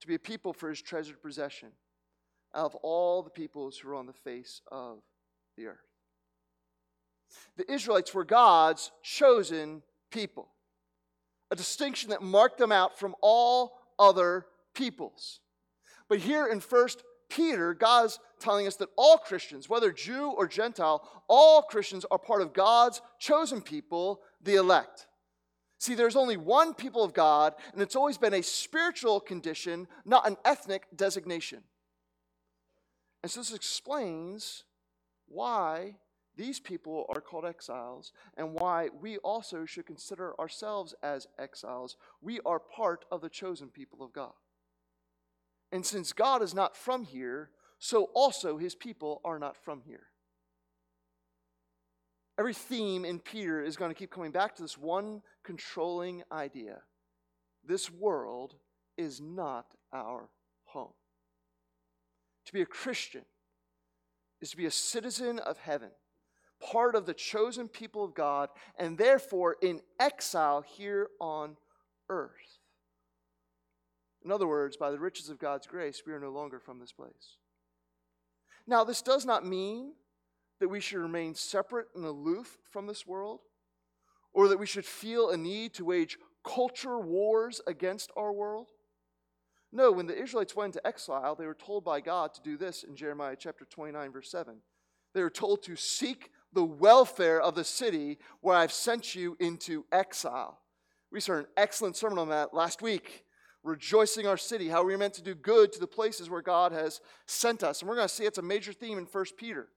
to 0.00 0.06
be 0.06 0.14
a 0.14 0.18
people 0.18 0.52
for 0.52 0.68
his 0.68 0.82
treasured 0.82 1.22
possession 1.22 1.70
out 2.54 2.66
of 2.66 2.74
all 2.76 3.22
the 3.22 3.30
peoples 3.30 3.78
who 3.78 3.90
are 3.90 3.94
on 3.94 4.06
the 4.06 4.12
face 4.12 4.60
of 4.70 4.98
the 5.56 5.66
earth. 5.66 5.78
The 7.56 7.70
Israelites 7.70 8.14
were 8.14 8.24
God's 8.24 8.90
chosen 9.02 9.82
people, 10.10 10.48
a 11.50 11.56
distinction 11.56 12.10
that 12.10 12.22
marked 12.22 12.58
them 12.58 12.72
out 12.72 12.98
from 12.98 13.14
all 13.20 13.78
other 13.98 14.46
peoples. 14.74 15.40
But 16.08 16.18
here 16.18 16.46
in 16.46 16.60
1 16.60 16.88
Peter, 17.28 17.74
God's 17.74 18.18
telling 18.38 18.66
us 18.66 18.76
that 18.76 18.90
all 18.96 19.18
Christians, 19.18 19.68
whether 19.68 19.92
Jew 19.92 20.30
or 20.30 20.46
Gentile, 20.46 21.06
all 21.28 21.62
Christians 21.62 22.04
are 22.10 22.18
part 22.18 22.42
of 22.42 22.52
God's 22.52 23.00
chosen 23.18 23.60
people, 23.60 24.20
the 24.42 24.56
elect. 24.56 25.06
See, 25.78 25.94
there's 25.94 26.16
only 26.16 26.36
one 26.36 26.74
people 26.74 27.04
of 27.04 27.12
God, 27.12 27.54
and 27.72 27.82
it's 27.82 27.96
always 27.96 28.18
been 28.18 28.34
a 28.34 28.42
spiritual 28.42 29.20
condition, 29.20 29.86
not 30.04 30.26
an 30.26 30.36
ethnic 30.44 30.86
designation. 30.94 31.62
And 33.22 33.30
so 33.30 33.40
this 33.40 33.52
explains 33.52 34.64
why 35.26 35.96
these 36.36 36.60
people 36.60 37.06
are 37.08 37.20
called 37.20 37.44
exiles 37.44 38.12
and 38.36 38.52
why 38.52 38.90
we 39.00 39.16
also 39.18 39.64
should 39.64 39.86
consider 39.86 40.38
ourselves 40.38 40.94
as 41.02 41.26
exiles. 41.38 41.96
We 42.20 42.40
are 42.46 42.60
part 42.60 43.04
of 43.10 43.20
the 43.20 43.28
chosen 43.28 43.68
people 43.68 44.02
of 44.02 44.12
God. 44.12 44.32
And 45.72 45.84
since 45.84 46.12
God 46.12 46.42
is 46.42 46.54
not 46.54 46.76
from 46.76 47.04
here, 47.04 47.50
so 47.78 48.10
also 48.14 48.56
his 48.56 48.74
people 48.74 49.20
are 49.24 49.38
not 49.38 49.56
from 49.56 49.82
here. 49.82 50.06
Every 52.38 52.54
theme 52.54 53.04
in 53.04 53.18
Peter 53.18 53.62
is 53.62 53.76
going 53.76 53.90
to 53.90 53.98
keep 53.98 54.10
coming 54.10 54.30
back 54.30 54.56
to 54.56 54.62
this 54.62 54.76
one 54.76 55.22
controlling 55.42 56.22
idea 56.30 56.82
this 57.66 57.90
world 57.90 58.54
is 58.96 59.20
not 59.20 59.66
our 59.92 60.28
home. 60.64 60.92
To 62.46 62.52
be 62.52 62.62
a 62.62 62.66
Christian 62.66 63.24
is 64.40 64.50
to 64.50 64.56
be 64.56 64.66
a 64.66 64.70
citizen 64.70 65.38
of 65.40 65.58
heaven, 65.58 65.90
part 66.60 66.94
of 66.94 67.06
the 67.06 67.14
chosen 67.14 67.68
people 67.68 68.04
of 68.04 68.14
God, 68.14 68.50
and 68.78 68.96
therefore 68.96 69.56
in 69.60 69.80
exile 69.98 70.62
here 70.62 71.08
on 71.20 71.56
earth. 72.08 72.60
In 74.24 74.30
other 74.30 74.46
words, 74.46 74.76
by 74.76 74.90
the 74.90 74.98
riches 74.98 75.28
of 75.28 75.38
God's 75.38 75.66
grace, 75.66 76.02
we 76.06 76.12
are 76.12 76.20
no 76.20 76.30
longer 76.30 76.58
from 76.58 76.78
this 76.78 76.92
place. 76.92 77.38
Now, 78.66 78.84
this 78.84 79.02
does 79.02 79.24
not 79.24 79.46
mean 79.46 79.92
that 80.60 80.68
we 80.68 80.80
should 80.80 80.98
remain 80.98 81.34
separate 81.34 81.88
and 81.94 82.04
aloof 82.04 82.58
from 82.70 82.86
this 82.86 83.06
world, 83.06 83.40
or 84.32 84.48
that 84.48 84.58
we 84.58 84.66
should 84.66 84.84
feel 84.84 85.30
a 85.30 85.36
need 85.36 85.74
to 85.74 85.84
wage 85.84 86.18
culture 86.44 86.98
wars 86.98 87.60
against 87.66 88.10
our 88.16 88.32
world. 88.32 88.68
No, 89.72 89.92
when 89.92 90.06
the 90.06 90.20
Israelites 90.20 90.56
went 90.56 90.74
into 90.74 90.86
exile, 90.86 91.34
they 91.34 91.46
were 91.46 91.54
told 91.54 91.84
by 91.84 92.00
God 92.00 92.32
to 92.34 92.42
do 92.42 92.56
this 92.56 92.82
in 92.82 92.96
Jeremiah 92.96 93.36
chapter 93.38 93.64
29, 93.64 94.12
verse 94.12 94.30
7. 94.30 94.56
They 95.12 95.22
were 95.22 95.30
told 95.30 95.62
to 95.64 95.76
seek 95.76 96.30
the 96.52 96.64
welfare 96.64 97.40
of 97.40 97.54
the 97.54 97.64
city 97.64 98.18
where 98.40 98.56
I've 98.56 98.72
sent 98.72 99.14
you 99.14 99.36
into 99.40 99.84
exile. 99.92 100.60
We 101.12 101.20
saw 101.20 101.34
an 101.34 101.46
excellent 101.56 101.96
sermon 101.96 102.18
on 102.18 102.30
that 102.30 102.54
last 102.54 102.80
week, 102.80 103.25
rejoicing 103.66 104.26
our 104.26 104.36
city, 104.36 104.68
how 104.68 104.84
we're 104.84 104.96
meant 104.96 105.14
to 105.14 105.22
do 105.22 105.34
good 105.34 105.72
to 105.72 105.80
the 105.80 105.86
places 105.86 106.30
where 106.30 106.42
God 106.42 106.72
has 106.72 107.00
sent 107.26 107.62
us. 107.62 107.80
And 107.80 107.88
we're 107.88 107.96
going 107.96 108.08
to 108.08 108.14
see 108.14 108.24
it's 108.24 108.38
a 108.38 108.42
major 108.42 108.72
theme 108.72 108.98
in 108.98 109.04
1 109.04 109.24
Peter. 109.36 109.68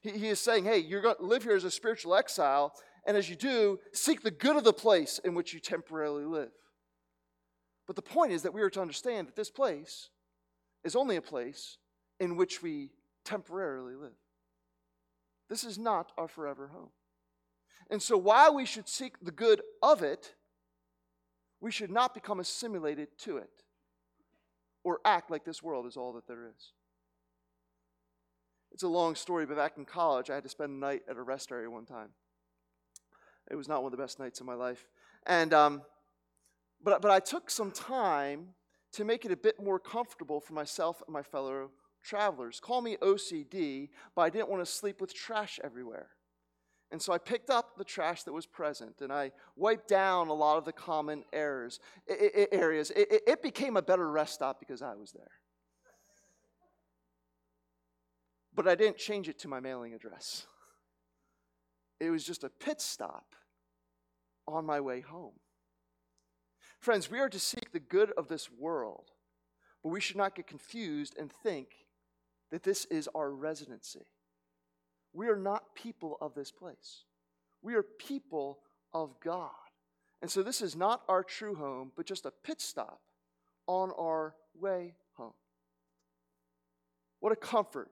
He, 0.00 0.10
he 0.10 0.28
is 0.28 0.40
saying, 0.40 0.64
hey, 0.64 0.78
you're 0.78 1.00
going 1.00 1.16
to 1.16 1.24
live 1.24 1.44
here 1.44 1.56
as 1.56 1.64
a 1.64 1.70
spiritual 1.70 2.14
exile, 2.14 2.74
and 3.06 3.16
as 3.16 3.30
you 3.30 3.36
do, 3.36 3.78
seek 3.92 4.22
the 4.22 4.30
good 4.30 4.56
of 4.56 4.64
the 4.64 4.72
place 4.72 5.20
in 5.24 5.34
which 5.34 5.54
you 5.54 5.60
temporarily 5.60 6.24
live. 6.24 6.50
But 7.86 7.96
the 7.96 8.02
point 8.02 8.32
is 8.32 8.42
that 8.42 8.52
we 8.52 8.60
are 8.60 8.70
to 8.70 8.82
understand 8.82 9.28
that 9.28 9.36
this 9.36 9.50
place 9.50 10.10
is 10.84 10.94
only 10.94 11.16
a 11.16 11.22
place 11.22 11.78
in 12.20 12.36
which 12.36 12.62
we 12.62 12.90
temporarily 13.24 13.94
live. 13.94 14.16
This 15.48 15.64
is 15.64 15.78
not 15.78 16.12
our 16.18 16.28
forever 16.28 16.68
home. 16.68 16.90
And 17.90 18.02
so, 18.02 18.18
while 18.18 18.54
we 18.54 18.66
should 18.66 18.88
seek 18.88 19.14
the 19.20 19.30
good 19.30 19.62
of 19.82 20.02
it, 20.02 20.34
we 21.60 21.70
should 21.70 21.90
not 21.90 22.14
become 22.14 22.40
assimilated 22.40 23.08
to 23.18 23.38
it 23.38 23.64
or 24.84 25.00
act 25.04 25.30
like 25.30 25.44
this 25.44 25.62
world 25.62 25.86
is 25.86 25.96
all 25.96 26.12
that 26.14 26.26
there 26.26 26.46
is. 26.46 26.72
It's 28.72 28.82
a 28.82 28.88
long 28.88 29.14
story, 29.14 29.46
but 29.46 29.56
back 29.56 29.76
in 29.76 29.84
college, 29.84 30.30
I 30.30 30.34
had 30.34 30.44
to 30.44 30.48
spend 30.48 30.70
a 30.70 30.78
night 30.78 31.02
at 31.08 31.16
a 31.16 31.22
rest 31.22 31.50
area 31.50 31.70
one 31.70 31.86
time. 31.86 32.10
It 33.50 33.56
was 33.56 33.68
not 33.68 33.82
one 33.82 33.92
of 33.92 33.98
the 33.98 34.02
best 34.02 34.18
nights 34.18 34.40
of 34.40 34.46
my 34.46 34.54
life. 34.54 34.86
And, 35.26 35.52
um, 35.54 35.82
but, 36.82 37.02
but 37.02 37.10
I 37.10 37.18
took 37.18 37.50
some 37.50 37.70
time 37.70 38.48
to 38.92 39.04
make 39.04 39.24
it 39.24 39.32
a 39.32 39.36
bit 39.36 39.62
more 39.62 39.78
comfortable 39.78 40.40
for 40.40 40.52
myself 40.52 41.02
and 41.06 41.12
my 41.12 41.22
fellow 41.22 41.70
travelers. 42.04 42.60
Call 42.60 42.80
me 42.80 42.96
OCD, 43.02 43.88
but 44.14 44.22
I 44.22 44.30
didn't 44.30 44.48
want 44.48 44.64
to 44.64 44.70
sleep 44.70 45.00
with 45.00 45.14
trash 45.14 45.58
everywhere. 45.64 46.10
And 46.90 47.02
so 47.02 47.12
I 47.12 47.18
picked 47.18 47.50
up 47.50 47.76
the 47.76 47.84
trash 47.84 48.22
that 48.22 48.32
was 48.32 48.46
present 48.46 49.02
and 49.02 49.12
I 49.12 49.32
wiped 49.56 49.88
down 49.88 50.28
a 50.28 50.32
lot 50.32 50.56
of 50.56 50.64
the 50.64 50.72
common 50.72 51.24
errors, 51.32 51.80
areas. 52.08 52.90
It, 52.92 53.22
it 53.26 53.42
became 53.42 53.76
a 53.76 53.82
better 53.82 54.10
rest 54.10 54.34
stop 54.34 54.58
because 54.58 54.80
I 54.80 54.94
was 54.94 55.12
there. 55.12 55.30
But 58.54 58.66
I 58.66 58.74
didn't 58.74 58.96
change 58.96 59.28
it 59.28 59.38
to 59.40 59.48
my 59.48 59.60
mailing 59.60 59.92
address. 59.92 60.46
It 62.00 62.10
was 62.10 62.24
just 62.24 62.42
a 62.42 62.48
pit 62.48 62.80
stop 62.80 63.34
on 64.46 64.64
my 64.64 64.80
way 64.80 65.00
home. 65.00 65.34
Friends, 66.80 67.10
we 67.10 67.18
are 67.18 67.28
to 67.28 67.38
seek 67.38 67.72
the 67.72 67.80
good 67.80 68.12
of 68.12 68.28
this 68.28 68.50
world, 68.50 69.10
but 69.82 69.90
we 69.90 70.00
should 70.00 70.16
not 70.16 70.34
get 70.34 70.46
confused 70.46 71.16
and 71.18 71.30
think 71.30 71.68
that 72.50 72.62
this 72.62 72.84
is 72.86 73.08
our 73.14 73.30
residency. 73.30 74.06
We 75.12 75.28
are 75.28 75.36
not 75.36 75.74
people 75.74 76.16
of 76.20 76.34
this 76.34 76.50
place. 76.50 77.04
We 77.62 77.74
are 77.74 77.82
people 77.82 78.58
of 78.92 79.18
God. 79.20 79.50
And 80.20 80.30
so 80.30 80.42
this 80.42 80.60
is 80.60 80.76
not 80.76 81.02
our 81.08 81.22
true 81.22 81.54
home, 81.54 81.92
but 81.96 82.06
just 82.06 82.26
a 82.26 82.30
pit 82.30 82.60
stop 82.60 83.00
on 83.66 83.92
our 83.98 84.34
way 84.58 84.94
home. 85.16 85.34
What 87.20 87.32
a 87.32 87.36
comfort 87.36 87.90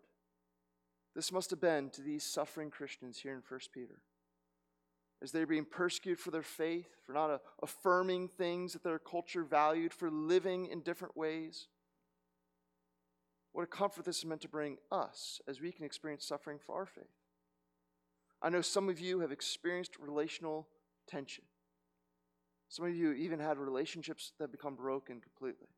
this 1.17 1.33
must 1.33 1.49
have 1.49 1.63
been 1.63 1.89
to 1.91 2.03
these 2.03 2.23
suffering 2.23 2.71
Christians 2.71 3.19
here 3.19 3.33
in 3.33 3.43
1 3.49 3.61
Peter. 3.73 4.03
As 5.23 5.33
they're 5.33 5.47
being 5.47 5.65
persecuted 5.65 6.23
for 6.23 6.31
their 6.31 6.43
faith, 6.43 6.89
for 7.07 7.15
not 7.15 7.41
affirming 7.63 8.29
things 8.29 8.75
that 8.75 8.85
their 8.85 8.99
culture 8.99 9.43
valued, 9.43 9.95
for 9.95 10.11
living 10.11 10.67
in 10.67 10.81
different 10.81 11.17
ways. 11.17 11.69
What 13.57 13.63
a 13.63 13.69
comfort 13.69 14.05
this 14.05 14.19
is 14.19 14.27
meant 14.27 14.43
to 14.43 14.51
bring 14.51 14.77
us 14.93 15.41
as 15.49 15.63
we 15.63 15.73
can 15.73 15.87
experience 15.87 16.27
suffering 16.27 16.59
for 16.59 16.75
our 16.75 16.85
faith. 16.85 17.05
I 18.43 18.51
know 18.51 18.61
some 18.61 18.91
of 18.91 19.01
you 19.01 19.21
have 19.21 19.33
experienced 19.33 19.99
relational 19.99 20.69
tension. 21.07 21.45
Some 22.69 22.85
of 22.85 22.95
you 22.95 23.13
even 23.13 23.41
had 23.41 23.57
relationships 23.57 24.33
that 24.39 24.53
become 24.53 24.75
broken 24.75 25.23
completely. 25.23 25.69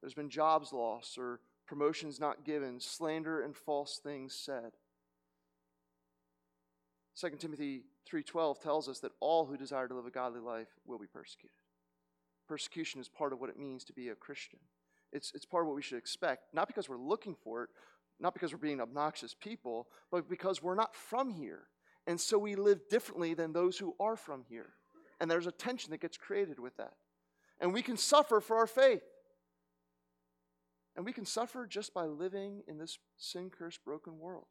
There's 0.00 0.14
been 0.14 0.30
jobs 0.30 0.72
lost 0.72 1.18
or 1.18 1.40
promotions 1.66 2.18
not 2.18 2.46
given, 2.46 2.80
slander 2.80 3.42
and 3.42 3.54
false 3.54 4.00
things 4.02 4.34
said. 4.34 4.72
2 7.20 7.38
Timothy 7.38 7.84
3:12 8.10 8.58
tells 8.62 8.88
us 8.88 9.00
that 9.00 9.12
all 9.20 9.44
who 9.44 9.58
desire 9.58 9.86
to 9.86 9.94
live 9.94 10.06
a 10.06 10.10
godly 10.10 10.40
life 10.40 10.78
will 10.86 10.98
be 10.98 11.06
persecuted. 11.08 11.58
Persecution 12.48 13.02
is 13.02 13.08
part 13.10 13.34
of 13.34 13.38
what 13.38 13.50
it 13.50 13.58
means 13.58 13.84
to 13.84 13.92
be 13.92 14.08
a 14.08 14.14
Christian. 14.14 14.60
It's, 15.14 15.32
it's 15.32 15.46
part 15.46 15.62
of 15.62 15.68
what 15.68 15.76
we 15.76 15.82
should 15.82 15.96
expect, 15.96 16.52
not 16.52 16.66
because 16.66 16.88
we're 16.88 16.98
looking 16.98 17.36
for 17.42 17.62
it, 17.62 17.70
not 18.18 18.34
because 18.34 18.52
we're 18.52 18.58
being 18.58 18.80
obnoxious 18.80 19.32
people, 19.32 19.86
but 20.10 20.28
because 20.28 20.60
we're 20.60 20.74
not 20.74 20.94
from 20.94 21.30
here. 21.30 21.62
And 22.06 22.20
so 22.20 22.36
we 22.36 22.56
live 22.56 22.80
differently 22.90 23.32
than 23.32 23.52
those 23.52 23.78
who 23.78 23.94
are 24.00 24.16
from 24.16 24.44
here. 24.48 24.74
And 25.20 25.30
there's 25.30 25.46
a 25.46 25.52
tension 25.52 25.92
that 25.92 26.00
gets 26.00 26.16
created 26.16 26.58
with 26.58 26.76
that. 26.76 26.94
And 27.60 27.72
we 27.72 27.80
can 27.80 27.96
suffer 27.96 28.40
for 28.40 28.56
our 28.56 28.66
faith. 28.66 29.04
And 30.96 31.04
we 31.06 31.12
can 31.12 31.24
suffer 31.24 31.66
just 31.66 31.94
by 31.94 32.06
living 32.06 32.62
in 32.66 32.78
this 32.78 32.98
sin 33.16 33.50
cursed, 33.50 33.84
broken 33.84 34.18
world. 34.18 34.46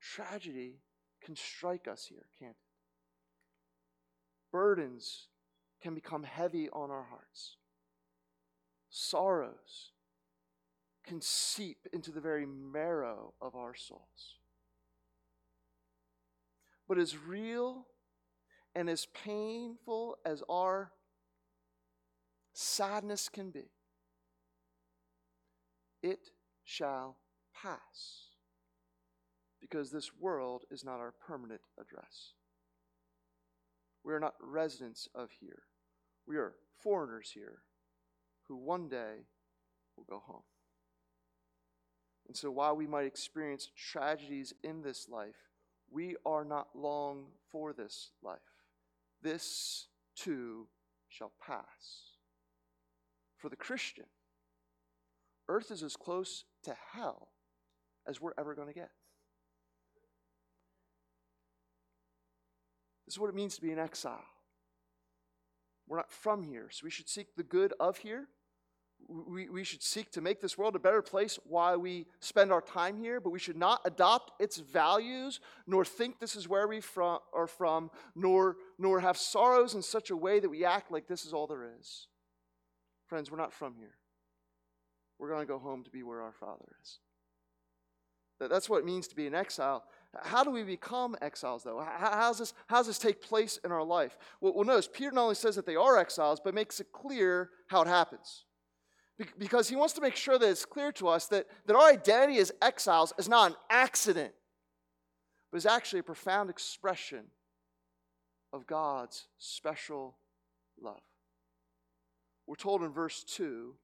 Tragedy 0.00 0.80
can 1.22 1.36
strike 1.36 1.86
us 1.86 2.06
here, 2.06 2.26
can't 2.38 2.52
it? 2.52 2.56
Burdens 4.50 5.28
can 5.82 5.94
become 5.94 6.22
heavy 6.22 6.68
on 6.70 6.90
our 6.90 7.04
hearts 7.04 7.56
sorrows 8.90 9.92
can 11.06 11.20
seep 11.20 11.86
into 11.92 12.10
the 12.10 12.20
very 12.20 12.46
marrow 12.46 13.32
of 13.40 13.54
our 13.54 13.74
souls. 13.74 14.38
But 16.88 16.98
as 16.98 17.16
real 17.16 17.86
and 18.74 18.90
as 18.90 19.06
painful 19.06 20.18
as 20.24 20.42
our 20.48 20.92
sadness 22.52 23.28
can 23.28 23.50
be, 23.50 23.70
it 26.02 26.30
shall 26.64 27.16
pass. 27.54 28.26
Because 29.60 29.90
this 29.90 30.10
world 30.18 30.64
is 30.70 30.84
not 30.84 31.00
our 31.00 31.12
permanent 31.12 31.60
address. 31.78 32.32
We 34.04 34.12
are 34.14 34.20
not 34.20 34.34
residents 34.40 35.06
of 35.14 35.30
here. 35.38 35.62
We 36.26 36.36
are 36.38 36.54
foreigners 36.82 37.30
here 37.32 37.60
who 38.50 38.56
one 38.56 38.88
day 38.88 39.26
will 39.96 40.04
go 40.10 40.20
home. 40.26 40.42
And 42.26 42.36
so, 42.36 42.50
while 42.50 42.74
we 42.74 42.86
might 42.86 43.06
experience 43.06 43.70
tragedies 43.76 44.52
in 44.64 44.82
this 44.82 45.08
life, 45.08 45.36
we 45.88 46.16
are 46.26 46.44
not 46.44 46.68
long 46.74 47.26
for 47.50 47.72
this 47.72 48.10
life. 48.22 48.38
This 49.22 49.86
too 50.16 50.66
shall 51.08 51.30
pass. 51.44 52.16
For 53.36 53.48
the 53.48 53.56
Christian, 53.56 54.06
earth 55.48 55.70
is 55.70 55.84
as 55.84 55.94
close 55.94 56.44
to 56.64 56.76
hell 56.92 57.28
as 58.06 58.20
we're 58.20 58.34
ever 58.36 58.56
going 58.56 58.68
to 58.68 58.74
get. 58.74 58.90
This 63.06 63.14
is 63.14 63.20
what 63.20 63.30
it 63.30 63.36
means 63.36 63.54
to 63.54 63.62
be 63.62 63.70
an 63.70 63.78
exile. 63.78 64.24
We're 65.86 65.98
not 65.98 66.10
from 66.10 66.42
here, 66.42 66.68
so 66.70 66.80
we 66.84 66.90
should 66.90 67.08
seek 67.08 67.36
the 67.36 67.42
good 67.44 67.74
of 67.78 67.98
here 67.98 68.26
we, 69.10 69.48
we 69.48 69.64
should 69.64 69.82
seek 69.82 70.10
to 70.12 70.20
make 70.20 70.40
this 70.40 70.56
world 70.56 70.76
a 70.76 70.78
better 70.78 71.02
place 71.02 71.38
while 71.44 71.78
we 71.78 72.06
spend 72.20 72.52
our 72.52 72.60
time 72.60 72.96
here, 72.96 73.20
but 73.20 73.30
we 73.30 73.38
should 73.38 73.56
not 73.56 73.80
adopt 73.84 74.40
its 74.40 74.58
values, 74.58 75.40
nor 75.66 75.84
think 75.84 76.20
this 76.20 76.36
is 76.36 76.48
where 76.48 76.68
we 76.68 76.80
from, 76.80 77.18
are 77.32 77.46
from, 77.46 77.90
nor, 78.14 78.56
nor 78.78 79.00
have 79.00 79.16
sorrows 79.16 79.74
in 79.74 79.82
such 79.82 80.10
a 80.10 80.16
way 80.16 80.38
that 80.38 80.48
we 80.48 80.64
act 80.64 80.92
like 80.92 81.08
this 81.08 81.24
is 81.24 81.32
all 81.32 81.46
there 81.46 81.68
is. 81.78 82.06
Friends, 83.06 83.30
we're 83.30 83.36
not 83.38 83.52
from 83.52 83.74
here. 83.74 83.94
We're 85.18 85.28
going 85.28 85.40
to 85.40 85.52
go 85.52 85.58
home 85.58 85.82
to 85.84 85.90
be 85.90 86.02
where 86.02 86.22
our 86.22 86.32
Father 86.32 86.64
is. 86.82 86.98
That's 88.38 88.70
what 88.70 88.78
it 88.78 88.86
means 88.86 89.06
to 89.08 89.16
be 89.16 89.26
an 89.26 89.34
exile. 89.34 89.84
How 90.22 90.44
do 90.44 90.50
we 90.50 90.62
become 90.62 91.14
exiles, 91.20 91.62
though? 91.62 91.80
How 91.80 92.28
does 92.28 92.38
this, 92.38 92.54
how 92.68 92.76
does 92.76 92.86
this 92.86 92.98
take 92.98 93.20
place 93.20 93.58
in 93.64 93.70
our 93.70 93.84
life? 93.84 94.16
Well, 94.40 94.54
well, 94.54 94.64
notice 94.64 94.88
Peter 94.90 95.10
not 95.10 95.24
only 95.24 95.34
says 95.34 95.56
that 95.56 95.66
they 95.66 95.76
are 95.76 95.98
exiles, 95.98 96.40
but 96.42 96.54
makes 96.54 96.80
it 96.80 96.90
clear 96.90 97.50
how 97.66 97.82
it 97.82 97.88
happens 97.88 98.44
because 99.38 99.68
he 99.68 99.76
wants 99.76 99.94
to 99.94 100.00
make 100.00 100.16
sure 100.16 100.38
that 100.38 100.48
it's 100.48 100.64
clear 100.64 100.92
to 100.92 101.08
us 101.08 101.26
that, 101.26 101.46
that 101.66 101.76
our 101.76 101.90
identity 101.90 102.38
as 102.38 102.52
exiles 102.62 103.12
is 103.18 103.28
not 103.28 103.50
an 103.50 103.56
accident, 103.68 104.32
but 105.50 105.58
is 105.58 105.66
actually 105.66 106.00
a 106.00 106.04
profound 106.04 106.50
expression 106.50 107.24
of 108.52 108.66
God's 108.66 109.26
special 109.38 110.16
love. 110.80 111.00
We're 112.46 112.56
told 112.56 112.82
in 112.82 112.90
verse 112.90 113.22
2 113.24 113.74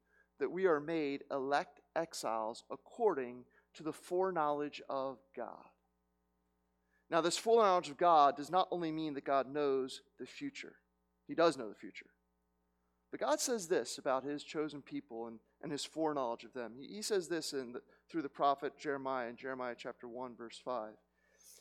that 0.40 0.50
we 0.50 0.66
are 0.66 0.80
made 0.80 1.24
elect 1.30 1.80
exiles 1.94 2.64
according 2.70 3.44
to 3.74 3.82
the 3.82 3.92
foreknowledge 3.92 4.82
of 4.88 5.18
God. 5.36 5.64
Now, 7.10 7.20
this 7.20 7.38
foreknowledge 7.38 7.88
of 7.88 7.96
God 7.96 8.36
does 8.36 8.50
not 8.50 8.68
only 8.70 8.90
mean 8.90 9.14
that 9.14 9.24
God 9.24 9.46
knows 9.46 10.02
the 10.18 10.26
future, 10.26 10.74
He 11.28 11.34
does 11.34 11.56
know 11.56 11.68
the 11.68 11.74
future. 11.74 12.06
But 13.10 13.20
God 13.20 13.40
says 13.40 13.68
this 13.68 13.98
about 13.98 14.24
His 14.24 14.42
chosen 14.42 14.82
people 14.82 15.26
and, 15.26 15.38
and 15.62 15.70
His 15.70 15.84
foreknowledge 15.84 16.44
of 16.44 16.52
them. 16.52 16.72
He, 16.76 16.96
he 16.96 17.02
says 17.02 17.28
this 17.28 17.52
in 17.52 17.72
the, 17.72 17.82
through 18.10 18.22
the 18.22 18.28
prophet 18.28 18.72
Jeremiah 18.78 19.28
in 19.28 19.36
Jeremiah 19.36 19.74
chapter 19.76 20.08
1, 20.08 20.36
verse 20.36 20.60
5. 20.64 20.90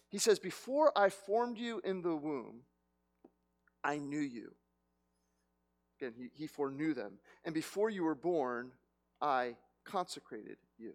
He 0.10 0.18
says, 0.18 0.40
Before 0.40 0.92
I 0.98 1.10
formed 1.10 1.58
you 1.58 1.82
in 1.84 2.02
the 2.02 2.16
womb, 2.16 2.62
I 3.84 3.98
knew 3.98 4.20
you. 4.20 4.54
Again, 6.00 6.14
he, 6.18 6.30
he 6.34 6.48
foreknew 6.48 6.94
them. 6.94 7.14
And 7.44 7.54
before 7.54 7.90
you 7.90 8.04
were 8.04 8.16
born, 8.16 8.72
I 9.22 9.56
consecrated 9.86 10.58
you. 10.78 10.92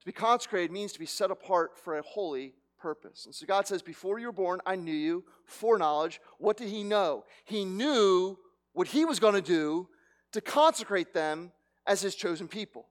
To 0.00 0.06
be 0.06 0.12
consecrated 0.12 0.70
means 0.70 0.92
to 0.92 0.98
be 0.98 1.06
set 1.06 1.30
apart 1.30 1.76
for 1.76 1.98
a 1.98 2.02
holy 2.02 2.54
purpose. 2.78 3.26
And 3.26 3.34
so 3.34 3.46
God 3.46 3.66
says, 3.66 3.82
Before 3.82 4.18
you 4.18 4.26
were 4.26 4.32
born, 4.32 4.60
I 4.66 4.76
knew 4.76 4.92
you, 4.92 5.24
foreknowledge. 5.44 6.20
What 6.38 6.56
did 6.56 6.68
He 6.68 6.82
know? 6.82 7.24
He 7.44 7.64
knew 7.64 8.38
what 8.76 8.88
He 8.88 9.06
was 9.06 9.18
going 9.18 9.32
to 9.32 9.40
do 9.40 9.88
to 10.32 10.42
consecrate 10.42 11.14
them 11.14 11.50
as 11.86 12.02
His 12.02 12.14
chosen 12.14 12.46
people. 12.46 12.86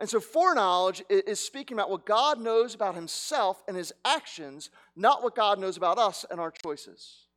And 0.00 0.10
so, 0.10 0.18
foreknowledge 0.18 1.04
is 1.08 1.38
speaking 1.38 1.76
about 1.76 1.90
what 1.90 2.04
God 2.04 2.40
knows 2.40 2.74
about 2.74 2.96
Himself 2.96 3.62
and 3.68 3.76
His 3.76 3.92
actions, 4.04 4.68
not 4.96 5.22
what 5.22 5.36
God 5.36 5.60
knows 5.60 5.76
about 5.76 5.98
us 5.98 6.26
and 6.28 6.40
our 6.40 6.52
choices. 6.64 7.28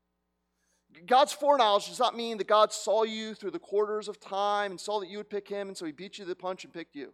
God's 1.06 1.32
foreknowledge 1.32 1.90
does 1.90 2.00
not 2.00 2.18
mean 2.18 2.40
that 2.40 2.48
God 2.48 2.74
saw 2.74 3.04
you 3.04 3.36
through 3.36 3.52
the 3.52 3.60
quarters 3.60 4.08
of 4.08 4.20
time 4.20 4.72
and 4.72 4.80
saw 4.80 5.00
that 5.00 5.10
you 5.10 5.18
would 5.18 5.30
pick 5.30 5.48
Him, 5.48 5.68
and 5.68 5.78
so 5.78 5.86
He 5.86 5.92
beat 5.92 6.18
you 6.18 6.26
to 6.26 6.30
the 6.30 6.36
punch 6.36 6.64
and 6.64 6.74
picked 6.74 6.96
you. 6.96 7.14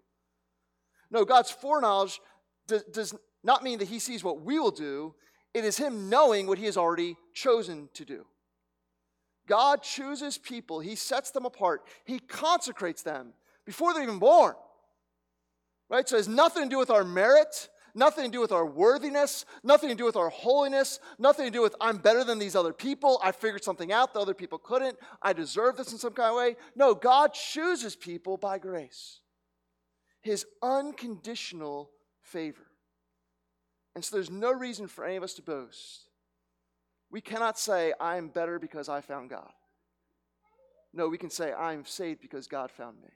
No, 1.11 1.25
God's 1.25 1.51
foreknowledge 1.51 2.21
does, 2.65 2.83
does 2.83 3.15
not 3.43 3.61
mean 3.61 3.79
that 3.79 3.89
He 3.89 3.99
sees 3.99 4.23
what 4.23 4.41
we 4.41 4.57
will 4.57 4.71
do, 4.71 5.15
it 5.53 5.65
is 5.65 5.75
Him 5.75 6.09
knowing 6.09 6.47
what 6.47 6.59
He 6.59 6.65
has 6.65 6.77
already 6.77 7.17
chosen 7.33 7.89
to 7.95 8.05
do. 8.05 8.25
God 9.49 9.81
chooses 9.81 10.37
people, 10.37 10.79
He 10.79 10.95
sets 10.95 11.31
them 11.31 11.45
apart, 11.45 11.81
He 12.05 12.19
consecrates 12.19 13.01
them 13.01 13.33
before 13.65 13.93
they're 13.93 14.03
even 14.03 14.19
born. 14.19 14.53
Right? 15.89 16.07
So 16.07 16.15
it 16.15 16.19
has 16.19 16.27
nothing 16.27 16.63
to 16.63 16.69
do 16.69 16.77
with 16.77 16.91
our 16.91 17.03
merit, 17.03 17.67
nothing 17.95 18.25
to 18.25 18.31
do 18.31 18.39
with 18.39 18.51
our 18.51 18.65
worthiness, 18.65 19.45
nothing 19.63 19.89
to 19.89 19.95
do 19.95 20.05
with 20.05 20.15
our 20.15 20.29
holiness, 20.29 20.99
nothing 21.17 21.45
to 21.45 21.51
do 21.51 21.63
with 21.63 21.75
I'm 21.81 21.97
better 21.97 22.23
than 22.23 22.37
these 22.37 22.55
other 22.55 22.73
people. 22.73 23.19
I 23.23 23.31
figured 23.31 23.63
something 23.63 23.91
out 23.91 24.13
that 24.13 24.19
other 24.19 24.35
people 24.35 24.59
couldn't. 24.59 24.99
I 25.21 25.33
deserve 25.33 25.77
this 25.77 25.91
in 25.91 25.97
some 25.97 26.13
kind 26.13 26.29
of 26.29 26.37
way. 26.37 26.55
No, 26.75 26.93
God 26.93 27.33
chooses 27.33 27.95
people 27.95 28.37
by 28.37 28.59
grace, 28.59 29.21
His 30.21 30.45
unconditional 30.61 31.89
favor. 32.21 32.67
And 33.95 34.05
so 34.05 34.15
there's 34.15 34.29
no 34.29 34.51
reason 34.51 34.87
for 34.87 35.03
any 35.03 35.15
of 35.15 35.23
us 35.23 35.33
to 35.33 35.41
boast. 35.41 36.08
We 37.11 37.21
cannot 37.21 37.57
say, 37.57 37.93
I 37.99 38.17
am 38.17 38.27
better 38.29 38.59
because 38.59 38.87
I 38.87 39.01
found 39.01 39.29
God. 39.29 39.51
No, 40.93 41.07
we 41.07 41.17
can 41.17 41.29
say, 41.29 41.51
I 41.51 41.73
am 41.73 41.85
saved 41.85 42.21
because 42.21 42.47
God 42.47 42.71
found 42.71 42.97
me. 43.01 43.09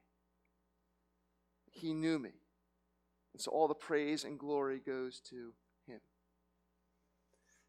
He 1.72 1.94
knew 1.94 2.20
me. 2.20 2.32
And 3.34 3.42
so 3.42 3.52
all 3.52 3.68
the 3.68 3.74
praise 3.74 4.24
and 4.24 4.38
glory 4.38 4.80
goes 4.86 5.20
to 5.30 5.54
him. 5.88 6.00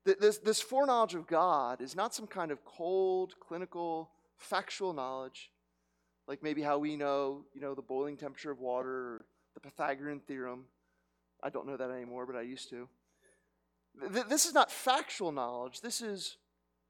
This, 0.05 0.39
this 0.39 0.61
foreknowledge 0.61 1.15
of 1.15 1.27
God 1.27 1.81
is 1.81 1.97
not 1.97 2.15
some 2.15 2.27
kind 2.27 2.51
of 2.51 2.65
cold, 2.65 3.35
clinical, 3.41 4.11
factual 4.37 4.93
knowledge, 4.93 5.51
like 6.29 6.43
maybe 6.43 6.63
how 6.63 6.79
we 6.79 6.97
know, 6.97 7.45
you 7.55 7.61
know, 7.61 7.75
the 7.75 7.83
boiling 7.83 8.17
temperature 8.17 8.51
of 8.51 8.61
water 8.61 8.91
or 8.91 9.25
the 9.55 9.61
Pythagorean 9.61 10.21
theorem. 10.21 10.65
I 11.43 11.49
don't 11.49 11.67
know 11.67 11.77
that 11.77 11.91
anymore, 11.91 12.27
but 12.27 12.37
I 12.37 12.43
used 12.43 12.69
to. 12.71 12.89
This 13.95 14.47
is 14.47 14.55
not 14.55 14.71
factual 14.71 15.33
knowledge, 15.33 15.81
this 15.81 16.01
is 16.01 16.37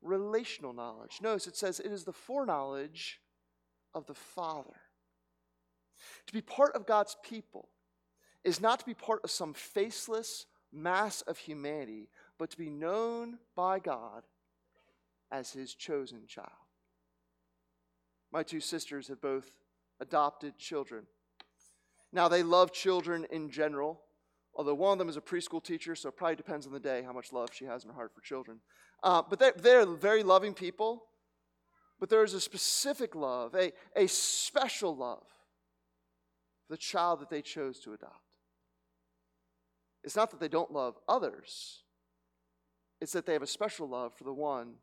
relational 0.02 0.72
knowledge. 0.72 1.18
Notice 1.22 1.46
it 1.46 1.56
says 1.56 1.80
it 1.80 1.92
is 1.92 2.04
the 2.04 2.12
foreknowledge 2.12 3.20
of 3.94 4.06
the 4.06 4.14
Father. 4.14 4.80
To 6.26 6.32
be 6.32 6.40
part 6.40 6.74
of 6.74 6.86
God's 6.86 7.16
people 7.22 7.68
is 8.42 8.60
not 8.60 8.80
to 8.80 8.86
be 8.86 8.94
part 8.94 9.20
of 9.24 9.30
some 9.30 9.54
faceless 9.54 10.46
mass 10.72 11.22
of 11.22 11.38
humanity, 11.38 12.08
but 12.38 12.50
to 12.50 12.58
be 12.58 12.68
known 12.70 13.38
by 13.54 13.78
God 13.78 14.24
as 15.30 15.52
his 15.52 15.74
chosen 15.74 16.26
child. 16.26 16.50
My 18.32 18.42
two 18.42 18.60
sisters 18.60 19.08
have 19.08 19.20
both 19.20 19.48
adopted 20.00 20.58
children. 20.58 21.06
Now, 22.12 22.28
they 22.28 22.42
love 22.42 22.72
children 22.72 23.26
in 23.30 23.50
general, 23.50 24.00
although 24.56 24.74
one 24.74 24.92
of 24.92 24.98
them 24.98 25.08
is 25.08 25.16
a 25.16 25.20
preschool 25.20 25.62
teacher, 25.62 25.94
so 25.94 26.08
it 26.08 26.16
probably 26.16 26.36
depends 26.36 26.66
on 26.66 26.72
the 26.72 26.80
day 26.80 27.02
how 27.02 27.12
much 27.12 27.32
love 27.32 27.50
she 27.52 27.64
has 27.64 27.84
in 27.84 27.90
her 27.90 27.94
heart 27.94 28.14
for 28.14 28.20
children. 28.20 28.60
Uh, 29.02 29.22
but 29.28 29.38
they're, 29.38 29.54
they're 29.56 29.86
very 29.86 30.22
loving 30.22 30.54
people, 30.54 31.04
but 31.98 32.08
there 32.08 32.24
is 32.24 32.34
a 32.34 32.40
specific 32.40 33.14
love, 33.14 33.54
a, 33.54 33.72
a 33.96 34.06
special 34.06 34.94
love 34.96 35.26
for 36.66 36.72
the 36.74 36.78
child 36.78 37.20
that 37.20 37.30
they 37.30 37.42
chose 37.42 37.80
to 37.80 37.92
adopt. 37.92 38.12
It's 40.02 40.16
not 40.16 40.30
that 40.30 40.40
they 40.40 40.48
don't 40.48 40.72
love 40.72 40.96
others, 41.08 41.82
it's 43.00 43.12
that 43.12 43.26
they 43.26 43.32
have 43.32 43.42
a 43.42 43.46
special 43.46 43.88
love 43.88 44.14
for 44.14 44.24
the 44.24 44.32
one 44.32 44.74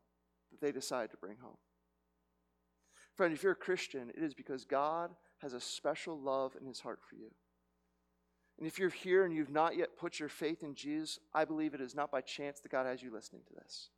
that 0.51 0.61
they 0.61 0.71
decide 0.71 1.11
to 1.11 1.17
bring 1.17 1.37
home. 1.37 1.57
Friend, 3.15 3.33
if 3.33 3.43
you're 3.43 3.51
a 3.53 3.55
Christian, 3.55 4.09
it 4.15 4.23
is 4.23 4.33
because 4.33 4.65
God 4.65 5.11
has 5.39 5.53
a 5.53 5.59
special 5.59 6.19
love 6.19 6.55
in 6.59 6.65
his 6.67 6.79
heart 6.79 6.99
for 7.07 7.15
you. 7.15 7.31
And 8.61 8.67
if 8.67 8.77
you're 8.77 8.89
here 8.89 9.25
and 9.25 9.33
you've 9.33 9.49
not 9.49 9.75
yet 9.75 9.97
put 9.97 10.19
your 10.19 10.29
faith 10.29 10.61
in 10.61 10.75
Jesus, 10.75 11.17
I 11.33 11.45
believe 11.45 11.73
it 11.73 11.81
is 11.81 11.95
not 11.95 12.11
by 12.11 12.21
chance 12.21 12.59
that 12.59 12.71
God 12.71 12.85
has 12.85 13.01
you 13.01 13.11
listening 13.11 13.41
to 13.47 13.53
this. 13.55 13.89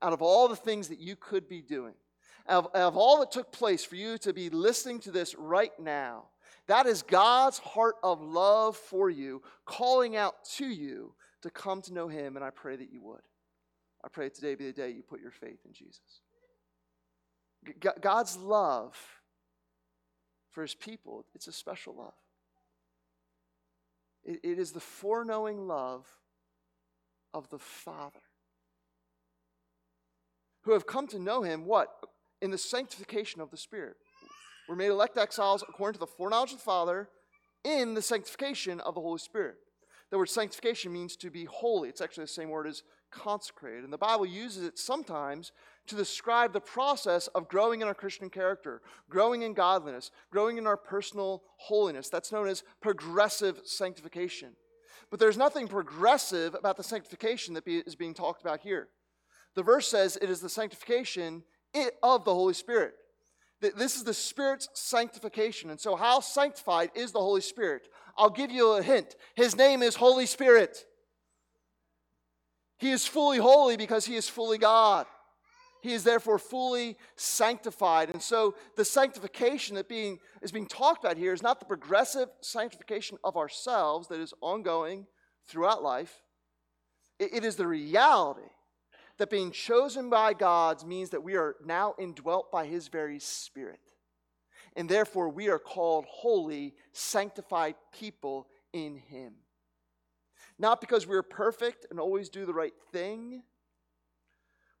Out 0.00 0.14
of 0.14 0.22
all 0.22 0.48
the 0.48 0.56
things 0.56 0.88
that 0.88 1.00
you 1.00 1.16
could 1.16 1.50
be 1.50 1.60
doing, 1.60 1.92
out 2.48 2.64
of, 2.64 2.70
out 2.74 2.88
of 2.88 2.96
all 2.96 3.18
that 3.18 3.30
took 3.30 3.52
place 3.52 3.84
for 3.84 3.96
you 3.96 4.16
to 4.16 4.32
be 4.32 4.48
listening 4.48 5.00
to 5.00 5.10
this 5.10 5.34
right 5.34 5.78
now, 5.78 6.28
that 6.66 6.86
is 6.86 7.02
God's 7.02 7.58
heart 7.58 7.96
of 8.02 8.22
love 8.22 8.74
for 8.74 9.10
you, 9.10 9.42
calling 9.66 10.16
out 10.16 10.46
to 10.56 10.66
you 10.66 11.12
to 11.42 11.50
come 11.50 11.82
to 11.82 11.92
know 11.92 12.08
Him, 12.08 12.36
and 12.36 12.44
I 12.44 12.48
pray 12.48 12.74
that 12.74 12.90
you 12.90 13.02
would. 13.02 13.20
I 14.02 14.08
pray 14.08 14.30
today 14.30 14.54
be 14.54 14.64
the 14.64 14.72
day 14.72 14.88
you 14.88 15.02
put 15.02 15.20
your 15.20 15.30
faith 15.30 15.58
in 15.66 15.74
Jesus. 15.74 16.22
God's 18.00 18.38
love 18.38 18.96
for 20.52 20.62
His 20.62 20.74
people, 20.74 21.26
it's 21.34 21.48
a 21.48 21.52
special 21.52 21.94
love. 21.94 22.14
It 24.28 24.58
is 24.58 24.72
the 24.72 24.80
foreknowing 24.80 25.66
love 25.66 26.06
of 27.32 27.48
the 27.48 27.58
Father 27.58 28.20
who 30.62 30.72
have 30.72 30.86
come 30.86 31.06
to 31.08 31.18
know 31.18 31.42
Him, 31.42 31.64
what? 31.64 31.88
In 32.42 32.50
the 32.50 32.58
sanctification 32.58 33.40
of 33.40 33.50
the 33.50 33.56
Spirit. 33.56 33.96
We're 34.68 34.76
made 34.76 34.88
elect 34.88 35.16
exiles 35.16 35.64
according 35.66 35.94
to 35.94 36.00
the 36.00 36.06
foreknowledge 36.06 36.52
of 36.52 36.58
the 36.58 36.64
Father 36.64 37.08
in 37.64 37.94
the 37.94 38.02
sanctification 38.02 38.80
of 38.80 38.94
the 38.94 39.00
Holy 39.00 39.18
Spirit. 39.18 39.56
The 40.10 40.18
word 40.18 40.28
sanctification 40.28 40.92
means 40.92 41.16
to 41.16 41.30
be 41.30 41.44
holy. 41.46 41.88
It's 41.88 42.00
actually 42.00 42.24
the 42.24 42.28
same 42.28 42.50
word 42.50 42.66
as 42.66 42.82
consecrated. 43.10 43.84
And 43.84 43.92
the 43.92 43.98
Bible 43.98 44.26
uses 44.26 44.64
it 44.64 44.78
sometimes 44.78 45.52
to 45.86 45.96
describe 45.96 46.52
the 46.52 46.60
process 46.60 47.26
of 47.28 47.48
growing 47.48 47.80
in 47.80 47.88
our 47.88 47.94
Christian 47.94 48.30
character, 48.30 48.82
growing 49.08 49.42
in 49.42 49.54
godliness, 49.54 50.10
growing 50.30 50.58
in 50.58 50.66
our 50.66 50.76
personal 50.76 51.42
holiness. 51.56 52.08
That's 52.08 52.32
known 52.32 52.48
as 52.48 52.62
progressive 52.80 53.60
sanctification. 53.64 54.50
But 55.10 55.20
there's 55.20 55.38
nothing 55.38 55.68
progressive 55.68 56.54
about 56.54 56.76
the 56.76 56.82
sanctification 56.82 57.54
that 57.54 57.66
is 57.66 57.96
being 57.96 58.14
talked 58.14 58.42
about 58.42 58.60
here. 58.60 58.88
The 59.54 59.62
verse 59.62 59.88
says 59.88 60.18
it 60.20 60.30
is 60.30 60.40
the 60.40 60.48
sanctification 60.48 61.42
of 62.02 62.24
the 62.24 62.34
Holy 62.34 62.54
Spirit. 62.54 62.94
This 63.60 63.96
is 63.96 64.04
the 64.04 64.14
Spirit's 64.14 64.68
sanctification. 64.74 65.70
And 65.70 65.80
so, 65.80 65.96
how 65.96 66.20
sanctified 66.20 66.90
is 66.94 67.10
the 67.10 67.18
Holy 67.18 67.40
Spirit? 67.40 67.88
I'll 68.16 68.30
give 68.30 68.52
you 68.52 68.72
a 68.72 68.82
hint. 68.82 69.16
His 69.34 69.56
name 69.56 69.82
is 69.82 69.96
Holy 69.96 70.26
Spirit. 70.26 70.84
He 72.78 72.90
is 72.90 73.06
fully 73.06 73.38
holy 73.38 73.76
because 73.76 74.06
he 74.06 74.16
is 74.16 74.28
fully 74.28 74.58
God. 74.58 75.06
He 75.82 75.92
is 75.92 76.04
therefore 76.04 76.38
fully 76.38 76.96
sanctified. 77.16 78.10
And 78.10 78.20
so 78.22 78.54
the 78.76 78.84
sanctification 78.84 79.76
that 79.76 79.88
being, 79.88 80.18
is 80.42 80.52
being 80.52 80.66
talked 80.66 81.04
about 81.04 81.16
here 81.16 81.32
is 81.32 81.42
not 81.42 81.60
the 81.60 81.66
progressive 81.66 82.28
sanctification 82.40 83.18
of 83.22 83.36
ourselves 83.36 84.08
that 84.08 84.20
is 84.20 84.34
ongoing 84.40 85.06
throughout 85.46 85.82
life. 85.82 86.22
it, 87.18 87.34
it 87.34 87.44
is 87.44 87.56
the 87.56 87.66
reality 87.66 88.48
that 89.18 89.30
being 89.30 89.50
chosen 89.50 90.08
by 90.08 90.32
God 90.32 90.86
means 90.86 91.10
that 91.10 91.22
we 91.22 91.36
are 91.36 91.56
now 91.64 91.94
indwelt 91.98 92.50
by 92.50 92.66
His 92.66 92.88
very 92.88 93.18
Spirit. 93.18 93.80
And 94.76 94.88
therefore, 94.88 95.28
we 95.28 95.48
are 95.48 95.58
called 95.58 96.04
holy, 96.08 96.74
sanctified 96.92 97.74
people 97.92 98.46
in 98.72 98.96
Him. 98.96 99.34
Not 100.58 100.80
because 100.80 101.06
we're 101.06 101.22
perfect 101.22 101.86
and 101.90 102.00
always 102.00 102.28
do 102.28 102.44
the 102.44 102.54
right 102.54 102.74
thing, 102.92 103.42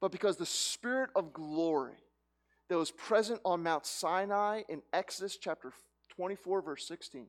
but 0.00 0.12
because 0.12 0.36
the 0.36 0.46
Spirit 0.46 1.10
of 1.14 1.32
glory 1.32 1.96
that 2.68 2.76
was 2.76 2.90
present 2.90 3.40
on 3.44 3.62
Mount 3.62 3.86
Sinai 3.86 4.62
in 4.68 4.82
Exodus 4.92 5.36
chapter 5.36 5.72
24, 6.10 6.62
verse 6.62 6.86
16, 6.86 7.26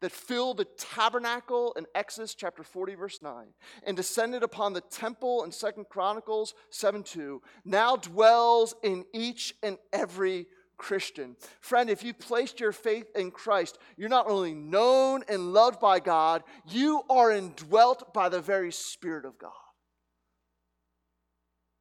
that 0.00 0.12
filled 0.12 0.58
the 0.58 0.64
tabernacle 0.64 1.72
in 1.76 1.84
Exodus 1.94 2.34
chapter 2.34 2.62
40, 2.62 2.94
verse 2.94 3.18
9, 3.20 3.46
and 3.84 3.96
descended 3.96 4.42
upon 4.42 4.72
the 4.72 4.80
temple 4.80 5.42
in 5.42 5.50
Second 5.50 5.88
Chronicles 5.88 6.54
7 6.70 7.02
2, 7.02 7.42
now 7.64 7.96
dwells 7.96 8.74
in 8.82 9.04
each 9.12 9.54
and 9.62 9.76
every 9.92 10.46
Christian. 10.78 11.36
Friend, 11.60 11.90
if 11.90 12.02
you 12.02 12.14
placed 12.14 12.60
your 12.60 12.72
faith 12.72 13.10
in 13.14 13.30
Christ, 13.30 13.78
you're 13.96 14.08
not 14.08 14.28
only 14.28 14.54
known 14.54 15.22
and 15.28 15.52
loved 15.52 15.80
by 15.80 16.00
God, 16.00 16.44
you 16.66 17.02
are 17.10 17.32
indwelt 17.32 18.14
by 18.14 18.28
the 18.28 18.40
very 18.40 18.72
Spirit 18.72 19.26
of 19.26 19.38
God. 19.38 19.52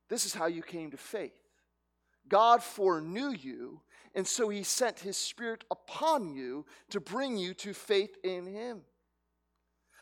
This 0.09 0.25
is 0.25 0.33
how 0.33 0.47
you 0.47 0.61
came 0.61 0.91
to 0.91 0.97
faith. 0.97 1.33
God 2.27 2.61
foreknew 2.61 3.29
you, 3.29 3.81
and 4.15 4.27
so 4.27 4.49
he 4.49 4.63
sent 4.63 4.99
his 4.99 5.15
Spirit 5.15 5.63
upon 5.71 6.33
you 6.33 6.65
to 6.89 6.99
bring 6.99 7.37
you 7.37 7.53
to 7.55 7.73
faith 7.73 8.15
in 8.23 8.45
him. 8.47 8.81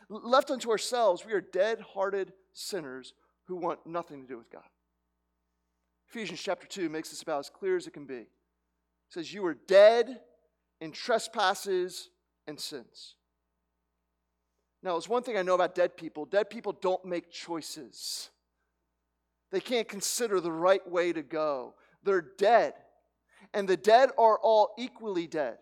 Left 0.08 0.50
unto 0.50 0.70
ourselves, 0.70 1.24
we 1.24 1.32
are 1.32 1.40
dead 1.40 1.80
hearted 1.80 2.32
sinners 2.52 3.12
who 3.44 3.56
want 3.56 3.86
nothing 3.86 4.22
to 4.22 4.28
do 4.28 4.38
with 4.38 4.50
God. 4.50 4.62
Ephesians 6.08 6.40
chapter 6.40 6.66
2 6.66 6.88
makes 6.88 7.10
this 7.10 7.22
about 7.22 7.40
as 7.40 7.50
clear 7.50 7.76
as 7.76 7.86
it 7.86 7.92
can 7.92 8.06
be 8.06 8.26
says, 9.08 9.32
You 9.32 9.42
were 9.42 9.54
dead 9.54 10.20
in 10.80 10.92
trespasses 10.92 12.10
and 12.46 12.58
sins. 12.58 13.14
Now, 14.82 14.92
there's 14.92 15.08
one 15.08 15.22
thing 15.22 15.36
I 15.36 15.42
know 15.42 15.54
about 15.54 15.74
dead 15.74 15.96
people 15.96 16.26
dead 16.26 16.50
people 16.50 16.72
don't 16.72 17.04
make 17.04 17.30
choices, 17.30 18.30
they 19.50 19.60
can't 19.60 19.88
consider 19.88 20.40
the 20.40 20.52
right 20.52 20.86
way 20.88 21.12
to 21.12 21.22
go. 21.22 21.74
They're 22.02 22.26
dead. 22.38 22.74
And 23.52 23.68
the 23.68 23.76
dead 23.76 24.10
are 24.18 24.38
all 24.38 24.74
equally 24.78 25.26
dead. 25.26 25.58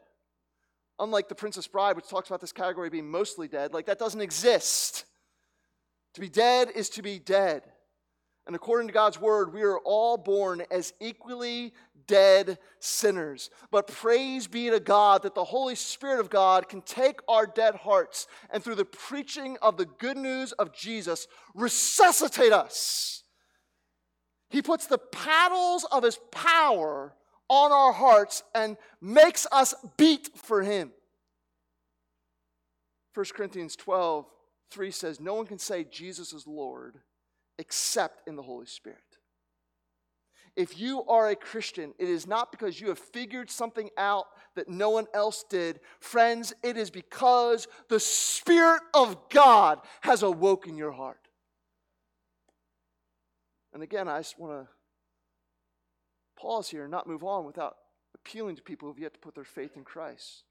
Unlike 0.99 1.29
the 1.29 1.35
Princess 1.35 1.67
Bride, 1.67 1.97
which 1.97 2.09
talks 2.09 2.29
about 2.29 2.41
this 2.41 2.53
category 2.53 2.91
being 2.91 3.11
mostly 3.11 3.49
dead, 3.49 3.73
like 3.73 3.87
that 3.87 3.99
doesn't 3.99 4.21
exist. 4.21 5.07
To 6.15 6.21
be 6.21 6.29
dead 6.29 6.69
is 6.75 6.89
to 6.91 7.03
be 7.03 7.19
dead. 7.19 7.63
And 8.47 8.55
according 8.55 8.89
to 8.89 8.95
God's 8.95 9.21
word, 9.21 9.55
we 9.55 9.63
are 9.63 9.79
all 9.79 10.19
born 10.19 10.63
as 10.71 10.93
equally 11.01 11.73
dead 12.07 12.59
sinners. 12.79 13.49
But 13.71 13.87
praise 13.87 14.47
be 14.47 14.69
to 14.69 14.81
God 14.81 15.23
that 15.23 15.35
the 15.35 15.45
Holy 15.45 15.75
Spirit 15.75 16.21
of 16.21 16.29
God 16.29 16.69
can 16.69 16.83
take 16.83 17.21
our 17.27 17.47
dead 17.47 17.75
hearts 17.75 18.27
and 18.51 18.63
through 18.63 18.75
the 18.75 18.85
preaching 18.85 19.57
of 19.63 19.79
the 19.79 19.87
good 19.87 20.19
news 20.19 20.53
of 20.53 20.75
Jesus, 20.75 21.27
resuscitate 21.55 22.53
us. 22.53 23.23
He 24.51 24.61
puts 24.61 24.87
the 24.87 24.99
paddles 24.99 25.85
of 25.91 26.03
his 26.03 26.19
power 26.31 27.15
on 27.49 27.73
our 27.73 27.93
hearts 27.93 28.43
and 28.55 28.77
makes 29.01 29.47
us 29.51 29.75
beat 29.97 30.31
for 30.37 30.63
him. 30.63 30.93
1 33.15 33.27
Corinthians 33.35 33.75
12, 33.75 34.27
3 34.71 34.91
says, 34.91 35.19
No 35.19 35.35
one 35.35 35.47
can 35.47 35.59
say 35.59 35.85
Jesus 35.85 36.33
is 36.35 36.47
Lord 36.47 37.01
except 37.59 38.27
in 38.29 38.37
the 38.37 38.43
Holy 38.43 38.67
Spirit. 38.67 38.99
If 40.57 40.79
you 40.79 41.03
are 41.05 41.31
a 41.31 41.37
Christian, 41.37 41.95
it 41.99 42.09
is 42.09 42.27
not 42.27 42.53
because 42.53 42.81
you 42.81 42.89
have 42.89 42.99
figured 42.99 43.51
something 43.51 43.91
out 43.99 44.27
that 44.55 44.69
no 44.69 44.91
one 44.91 45.07
else 45.13 45.45
did. 45.51 45.81
Friends, 45.99 46.53
it 46.63 46.77
is 46.77 46.91
because 46.91 47.67
the 47.89 47.99
Spirit 47.99 48.83
of 48.95 49.29
God 49.31 49.81
has 50.03 50.23
awoken 50.23 50.77
your 50.77 50.93
heart. 50.93 51.19
And 53.73 53.83
again, 53.83 54.07
I 54.07 54.19
just 54.21 54.39
want 54.39 54.53
to 54.53 54.69
pause 56.41 56.69
here 56.69 56.83
and 56.83 56.91
not 56.91 57.09
move 57.09 57.25
on 57.25 57.45
without 57.45 57.77
appealing 58.15 58.55
to 58.55 58.63
people 58.63 58.87
who 58.87 58.93
have 58.93 59.03
yet 59.03 59.15
to 59.15 59.21
put 59.21 59.35
their 59.35 59.43
faith 59.43 59.77
in 59.77 59.83
Christ. 59.83 60.45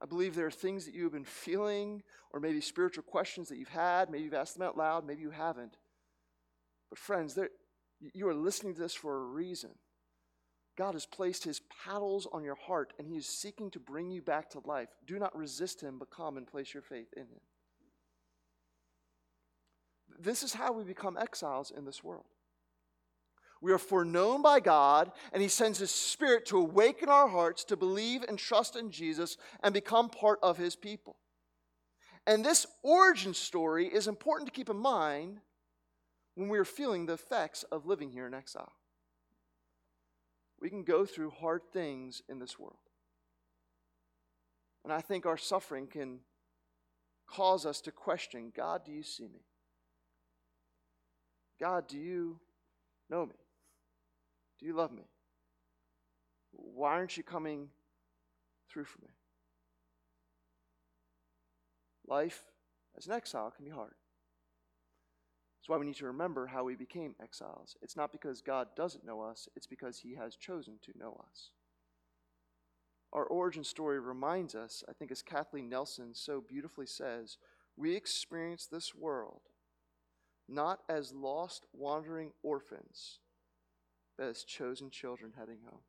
I 0.00 0.06
believe 0.06 0.36
there 0.36 0.46
are 0.46 0.52
things 0.52 0.86
that 0.86 0.94
you 0.94 1.02
have 1.02 1.12
been 1.12 1.24
feeling, 1.24 2.04
or 2.32 2.38
maybe 2.38 2.60
spiritual 2.60 3.02
questions 3.02 3.48
that 3.48 3.58
you've 3.58 3.68
had. 3.68 4.08
Maybe 4.08 4.24
you've 4.24 4.34
asked 4.34 4.56
them 4.56 4.66
out 4.66 4.78
loud, 4.78 5.04
maybe 5.04 5.22
you 5.22 5.30
haven't. 5.30 5.76
But, 6.90 6.98
friends, 6.98 7.34
there, 7.34 7.50
you 8.00 8.28
are 8.28 8.34
listening 8.34 8.74
to 8.74 8.80
this 8.80 8.94
for 8.94 9.16
a 9.16 9.26
reason. 9.26 9.70
God 10.76 10.94
has 10.94 11.06
placed 11.06 11.44
his 11.44 11.60
paddles 11.84 12.26
on 12.32 12.42
your 12.42 12.54
heart 12.54 12.92
and 12.98 13.06
he 13.06 13.16
is 13.16 13.26
seeking 13.26 13.70
to 13.72 13.78
bring 13.78 14.10
you 14.10 14.22
back 14.22 14.50
to 14.50 14.62
life. 14.64 14.88
Do 15.06 15.18
not 15.18 15.36
resist 15.36 15.82
him, 15.82 15.98
but 15.98 16.10
come 16.10 16.36
and 16.36 16.46
place 16.46 16.72
your 16.72 16.82
faith 16.82 17.12
in 17.16 17.24
him. 17.24 17.40
This 20.18 20.42
is 20.42 20.54
how 20.54 20.72
we 20.72 20.84
become 20.84 21.18
exiles 21.18 21.70
in 21.70 21.84
this 21.84 22.02
world. 22.02 22.24
We 23.62 23.72
are 23.72 23.78
foreknown 23.78 24.40
by 24.40 24.60
God, 24.60 25.12
and 25.32 25.42
He 25.42 25.48
sends 25.48 25.78
His 25.78 25.90
Spirit 25.90 26.46
to 26.46 26.58
awaken 26.58 27.08
our 27.08 27.28
hearts 27.28 27.64
to 27.64 27.76
believe 27.76 28.22
and 28.26 28.38
trust 28.38 28.74
in 28.74 28.90
Jesus 28.90 29.36
and 29.62 29.74
become 29.74 30.08
part 30.08 30.38
of 30.42 30.56
His 30.56 30.76
people. 30.76 31.16
And 32.26 32.44
this 32.44 32.66
origin 32.82 33.34
story 33.34 33.86
is 33.86 34.08
important 34.08 34.46
to 34.46 34.52
keep 34.52 34.70
in 34.70 34.78
mind 34.78 35.40
when 36.40 36.48
we 36.48 36.56
are 36.56 36.64
feeling 36.64 37.04
the 37.04 37.12
effects 37.12 37.64
of 37.64 37.84
living 37.84 38.10
here 38.10 38.26
in 38.26 38.32
exile. 38.32 38.72
We 40.58 40.70
can 40.70 40.84
go 40.84 41.04
through 41.04 41.32
hard 41.32 41.60
things 41.70 42.22
in 42.30 42.38
this 42.38 42.58
world. 42.58 42.78
And 44.82 44.90
I 44.90 45.02
think 45.02 45.26
our 45.26 45.36
suffering 45.36 45.86
can 45.86 46.20
cause 47.26 47.66
us 47.66 47.82
to 47.82 47.92
question 47.92 48.52
God, 48.56 48.86
do 48.86 48.90
you 48.90 49.02
see 49.02 49.24
me? 49.24 49.42
God, 51.60 51.86
do 51.86 51.98
you 51.98 52.38
know 53.10 53.26
me? 53.26 53.36
Do 54.58 54.64
you 54.64 54.72
love 54.72 54.92
me? 54.92 55.04
Why 56.52 56.92
aren't 56.92 57.18
you 57.18 57.22
coming 57.22 57.68
through 58.70 58.84
for 58.84 59.02
me? 59.02 59.10
Life 62.08 62.44
as 62.96 63.06
an 63.06 63.12
exile 63.12 63.52
can 63.54 63.66
be 63.66 63.70
hard. 63.70 63.92
That's 65.60 65.68
why 65.68 65.76
we 65.76 65.84
need 65.84 65.96
to 65.96 66.06
remember 66.06 66.46
how 66.46 66.64
we 66.64 66.74
became 66.74 67.14
exiles. 67.22 67.76
It's 67.82 67.96
not 67.96 68.12
because 68.12 68.40
God 68.40 68.68
doesn't 68.74 69.04
know 69.04 69.20
us, 69.20 69.46
it's 69.54 69.66
because 69.66 69.98
He 69.98 70.14
has 70.14 70.34
chosen 70.34 70.78
to 70.82 70.98
know 70.98 71.20
us. 71.28 71.50
Our 73.12 73.24
origin 73.24 73.64
story 73.64 74.00
reminds 74.00 74.54
us, 74.54 74.82
I 74.88 74.92
think, 74.92 75.10
as 75.10 75.20
Kathleen 75.20 75.68
Nelson 75.68 76.14
so 76.14 76.40
beautifully 76.40 76.86
says, 76.86 77.36
we 77.76 77.94
experience 77.94 78.66
this 78.66 78.94
world 78.94 79.42
not 80.48 80.80
as 80.88 81.12
lost, 81.12 81.66
wandering 81.72 82.32
orphans, 82.42 83.20
but 84.18 84.26
as 84.26 84.42
chosen 84.42 84.90
children 84.90 85.32
heading 85.38 85.58
home. 85.64 85.80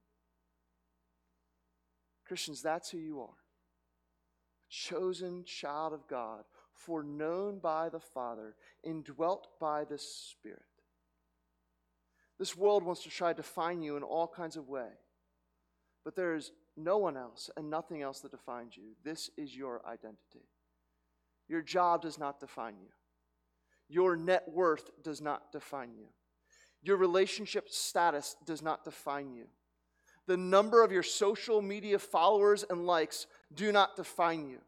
Christians, 2.28 2.62
that's 2.62 2.92
who 2.92 3.00
you 3.00 3.20
are. 3.22 3.26
A 3.26 4.70
chosen 4.70 5.44
child 5.46 5.94
of 5.94 6.08
God 6.08 6.44
foreknown 6.86 7.60
by 7.60 7.90
the 7.90 8.00
Father, 8.00 8.56
indwelt 8.84 9.48
by 9.60 9.84
the 9.84 9.98
Spirit. 9.98 10.62
This 12.40 12.58
world 12.58 12.84
wants 12.84 13.04
to 13.04 13.10
try 13.10 13.34
to 13.34 13.42
define 13.42 13.82
you 13.82 13.98
in 13.98 14.04
all 14.04 14.28
kinds 14.28 14.56
of 14.58 14.68
ways, 14.68 14.88
but 16.04 16.16
there 16.16 16.36
is 16.36 16.52
no 16.76 16.98
one 16.98 17.18
else 17.18 17.50
and 17.56 17.70
nothing 17.70 18.02
else 18.02 18.22
that 18.22 18.32
defines 18.32 18.76
you. 18.76 18.96
This 19.04 19.30
is 19.38 19.56
your 19.56 19.82
identity. 19.86 20.48
Your 21.48 21.62
job 21.62 22.02
does 22.02 22.18
not 22.18 22.40
define 22.40 22.76
you. 22.82 22.88
Your 23.88 24.16
net 24.16 24.46
worth 24.48 24.90
does 25.04 25.22
not 25.22 25.52
define 25.52 25.92
you. 25.98 26.08
Your 26.82 26.98
relationship 26.98 27.70
status 27.70 28.36
does 28.46 28.62
not 28.62 28.84
define 28.84 29.34
you. 29.34 29.46
The 30.28 30.38
number 30.38 30.84
of 30.84 30.92
your 30.92 31.04
social 31.04 31.62
media 31.62 32.00
followers 32.00 32.64
and 32.70 32.86
likes 32.86 33.28
do 33.54 33.72
not 33.72 33.96
define 33.96 34.48
you. 34.48 34.60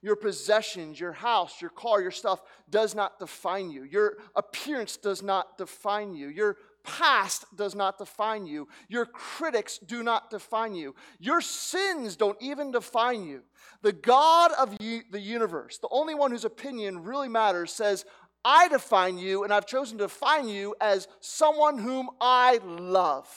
Your 0.00 0.16
possessions, 0.16 1.00
your 1.00 1.12
house, 1.12 1.60
your 1.60 1.70
car, 1.70 2.00
your 2.00 2.10
stuff 2.12 2.40
does 2.70 2.94
not 2.94 3.18
define 3.18 3.70
you. 3.70 3.82
Your 3.82 4.18
appearance 4.36 4.96
does 4.96 5.22
not 5.22 5.58
define 5.58 6.14
you. 6.14 6.28
Your 6.28 6.56
past 6.84 7.44
does 7.56 7.74
not 7.74 7.98
define 7.98 8.46
you. 8.46 8.68
Your 8.88 9.04
critics 9.06 9.78
do 9.78 10.02
not 10.02 10.30
define 10.30 10.74
you. 10.74 10.94
Your 11.18 11.40
sins 11.40 12.16
don't 12.16 12.40
even 12.40 12.70
define 12.70 13.24
you. 13.24 13.42
The 13.82 13.92
God 13.92 14.52
of 14.52 14.78
the 14.78 15.20
universe, 15.20 15.78
the 15.78 15.88
only 15.90 16.14
one 16.14 16.30
whose 16.30 16.44
opinion 16.44 17.02
really 17.02 17.28
matters, 17.28 17.72
says, 17.72 18.04
I 18.44 18.68
define 18.68 19.18
you, 19.18 19.42
and 19.42 19.52
I've 19.52 19.66
chosen 19.66 19.98
to 19.98 20.04
define 20.04 20.48
you 20.48 20.74
as 20.80 21.08
someone 21.20 21.76
whom 21.78 22.08
I 22.20 22.60
love. 22.64 23.28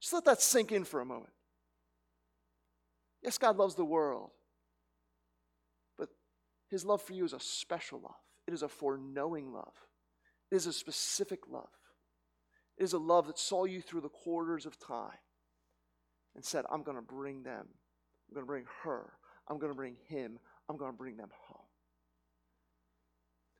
Just 0.00 0.14
let 0.14 0.24
that 0.26 0.40
sink 0.40 0.70
in 0.70 0.84
for 0.84 1.00
a 1.00 1.04
moment. 1.04 1.32
Yes, 3.26 3.38
God 3.38 3.56
loves 3.56 3.74
the 3.74 3.84
world, 3.84 4.30
but 5.98 6.10
his 6.70 6.84
love 6.84 7.02
for 7.02 7.12
you 7.12 7.24
is 7.24 7.32
a 7.32 7.40
special 7.40 8.00
love. 8.00 8.14
It 8.46 8.54
is 8.54 8.62
a 8.62 8.68
foreknowing 8.68 9.52
love. 9.52 9.74
It 10.52 10.54
is 10.54 10.66
a 10.68 10.72
specific 10.72 11.40
love. 11.50 11.68
It 12.78 12.84
is 12.84 12.92
a 12.92 12.98
love 12.98 13.26
that 13.26 13.38
saw 13.38 13.64
you 13.64 13.82
through 13.82 14.02
the 14.02 14.08
quarters 14.08 14.64
of 14.64 14.78
time 14.78 15.18
and 16.36 16.44
said, 16.44 16.66
I'm 16.70 16.84
going 16.84 16.96
to 16.96 17.02
bring 17.02 17.42
them. 17.42 17.66
I'm 18.28 18.34
going 18.34 18.44
to 18.44 18.46
bring 18.46 18.66
her. 18.84 19.14
I'm 19.48 19.58
going 19.58 19.72
to 19.72 19.76
bring 19.76 19.96
him. 20.06 20.38
I'm 20.68 20.76
going 20.76 20.92
to 20.92 20.96
bring 20.96 21.16
them 21.16 21.30
home. 21.48 21.66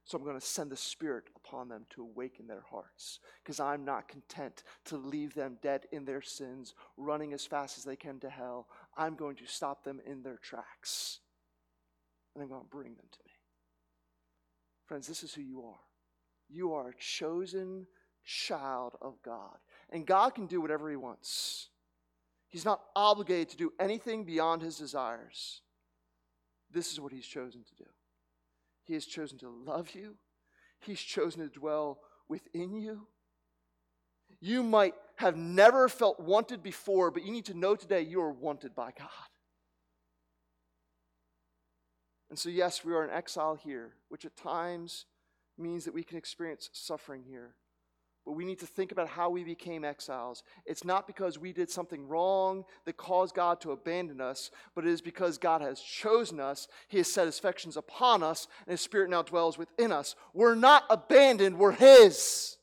So 0.07 0.17
I'm 0.17 0.23
going 0.23 0.39
to 0.39 0.47
send 0.47 0.71
the 0.71 0.77
Spirit 0.77 1.25
upon 1.35 1.69
them 1.69 1.85
to 1.91 2.03
awaken 2.03 2.47
their 2.47 2.65
hearts 2.71 3.19
because 3.43 3.59
I'm 3.59 3.85
not 3.85 4.07
content 4.07 4.63
to 4.85 4.97
leave 4.97 5.35
them 5.35 5.59
dead 5.63 5.87
in 5.91 6.05
their 6.05 6.23
sins, 6.23 6.75
running 6.97 7.33
as 7.33 7.45
fast 7.45 7.77
as 7.77 7.83
they 7.83 7.97
can 7.97 8.21
to 8.21 8.31
hell. 8.31 8.69
I'm 8.97 9.15
going 9.15 9.37
to 9.37 9.47
stop 9.47 9.85
them 9.85 10.01
in 10.07 10.23
their 10.23 10.39
tracks. 10.39 11.21
And 12.35 12.43
I'm 12.43 12.49
going 12.49 12.63
to 12.63 12.69
bring 12.69 12.95
them 12.95 13.07
to 13.11 13.19
me. 13.25 13.33
Friends, 14.87 15.07
this 15.07 15.23
is 15.23 15.35
who 15.35 15.43
you 15.43 15.63
are. 15.63 15.81
You 16.49 16.75
are 16.75 16.89
a 16.89 16.95
chosen 16.99 17.87
child 18.25 18.95
of 19.01 19.15
God. 19.23 19.57
And 19.91 20.07
God 20.07 20.35
can 20.35 20.47
do 20.47 20.61
whatever 20.61 20.89
He 20.91 20.97
wants. 20.97 21.69
He's 22.49 22.65
not 22.65 22.81
obligated 22.95 23.51
to 23.51 23.57
do 23.57 23.73
anything 23.81 24.25
beyond 24.25 24.63
His 24.63 24.79
desires. 24.79 25.63
This 26.71 26.93
is 26.93 27.01
what 27.01 27.13
He's 27.13 27.27
chosen 27.27 27.65
to 27.65 27.75
do. 27.75 27.91
He 28.85 28.95
has 28.95 29.07
chosen 29.07 29.39
to 29.39 29.49
love 29.49 29.95
you, 29.95 30.17
He's 30.81 31.01
chosen 31.01 31.43
to 31.43 31.49
dwell 31.49 32.01
within 32.29 32.75
you. 32.75 33.07
You 34.41 34.63
might 34.63 34.95
have 35.17 35.37
never 35.37 35.89
felt 35.89 36.21
wanted 36.21 36.63
before, 36.63 37.11
but 37.11 37.25
you 37.25 37.33
need 37.33 37.47
to 37.47 37.55
know 37.55 37.75
today 37.75 38.03
you 38.03 38.21
are 38.21 38.33
wanted 38.33 38.75
by 38.75 38.93
God. 38.97 39.09
And 42.29 42.39
so, 42.39 42.49
yes, 42.49 42.85
we 42.85 42.93
are 42.93 43.05
in 43.05 43.11
exile 43.11 43.55
here, 43.55 43.95
which 44.09 44.25
at 44.25 44.37
times 44.37 45.07
means 45.57 45.85
that 45.85 45.95
we 45.95 46.03
can 46.03 46.19
experience 46.19 46.69
suffering 46.73 47.23
here. 47.29 47.55
But 48.27 48.33
we 48.33 48.45
need 48.45 48.59
to 48.59 48.67
think 48.67 48.91
about 48.91 49.07
how 49.07 49.31
we 49.31 49.45
became 49.45 49.85
exiles. 49.85 50.43
It's 50.67 50.85
not 50.85 51.07
because 51.07 51.39
we 51.39 51.53
did 51.53 51.71
something 51.71 52.09
wrong 52.09 52.65
that 52.85 52.97
caused 52.97 53.37
God 53.37 53.61
to 53.61 53.71
abandon 53.71 54.21
us, 54.21 54.51
but 54.75 54.85
it 54.85 54.91
is 54.91 55.01
because 55.01 55.39
God 55.39 55.63
has 55.63 55.81
chosen 55.81 56.41
us. 56.41 56.67
He 56.89 56.99
has 56.99 57.11
set 57.11 57.27
his 57.27 57.39
affections 57.39 57.77
upon 57.77 58.25
us, 58.25 58.49
and 58.67 58.73
his 58.73 58.81
spirit 58.81 59.11
now 59.11 59.23
dwells 59.23 59.57
within 59.57 59.93
us. 59.93 60.17
We're 60.35 60.57
not 60.57 60.83
abandoned, 60.91 61.57
we're 61.57 61.73
his. 61.73 62.57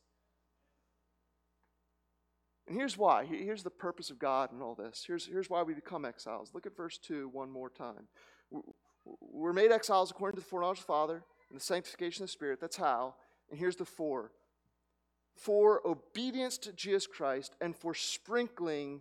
And 2.66 2.76
here's 2.76 2.96
why. 2.96 3.26
Here's 3.26 3.62
the 3.62 3.70
purpose 3.70 4.10
of 4.10 4.18
God 4.18 4.52
in 4.52 4.62
all 4.62 4.74
this. 4.74 5.04
Here's, 5.06 5.26
here's 5.26 5.50
why 5.50 5.62
we 5.62 5.74
become 5.74 6.04
exiles. 6.04 6.50
Look 6.54 6.66
at 6.66 6.76
verse 6.76 6.98
2 6.98 7.28
one 7.28 7.50
more 7.50 7.68
time. 7.68 8.08
We're 9.04 9.52
made 9.52 9.70
exiles 9.70 10.10
according 10.10 10.36
to 10.36 10.40
the 10.40 10.46
foreknowledge 10.46 10.78
of 10.78 10.84
the 10.84 10.92
Father 10.92 11.22
and 11.50 11.60
the 11.60 11.64
sanctification 11.64 12.22
of 12.22 12.28
the 12.28 12.32
Spirit. 12.32 12.60
That's 12.60 12.76
how. 12.76 13.14
And 13.50 13.58
here's 13.58 13.76
the 13.76 13.84
four 13.84 14.32
for 15.36 15.86
obedience 15.86 16.58
to 16.58 16.72
Jesus 16.72 17.06
Christ 17.06 17.54
and 17.60 17.74
for 17.74 17.92
sprinkling 17.92 19.00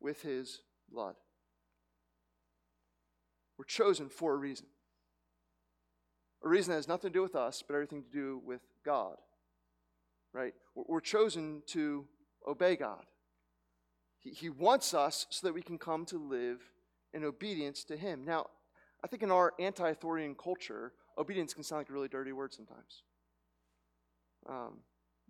with 0.00 0.22
his 0.22 0.60
blood. 0.92 1.14
We're 3.56 3.64
chosen 3.64 4.08
for 4.08 4.34
a 4.34 4.36
reason. 4.36 4.66
A 6.44 6.48
reason 6.48 6.70
that 6.70 6.76
has 6.76 6.88
nothing 6.88 7.10
to 7.10 7.14
do 7.18 7.22
with 7.22 7.34
us, 7.34 7.62
but 7.66 7.74
everything 7.74 8.02
to 8.02 8.10
do 8.10 8.40
with 8.44 8.60
God. 8.84 9.16
Right? 10.32 10.54
We're 10.74 11.00
chosen 11.00 11.62
to 11.68 12.06
obey 12.46 12.76
God. 12.76 13.04
He, 14.18 14.30
he 14.30 14.48
wants 14.50 14.94
us 14.94 15.26
so 15.30 15.46
that 15.46 15.54
we 15.54 15.62
can 15.62 15.78
come 15.78 16.04
to 16.06 16.18
live 16.18 16.60
in 17.12 17.24
obedience 17.24 17.84
to 17.84 17.96
Him. 17.96 18.24
Now, 18.24 18.46
I 19.02 19.06
think 19.06 19.22
in 19.22 19.30
our 19.30 19.54
anti 19.58 19.88
authoritarian 19.88 20.34
culture, 20.34 20.92
obedience 21.16 21.54
can 21.54 21.62
sound 21.62 21.80
like 21.80 21.90
a 21.90 21.92
really 21.92 22.08
dirty 22.08 22.32
word 22.32 22.52
sometimes. 22.52 23.02
Um, 24.48 24.78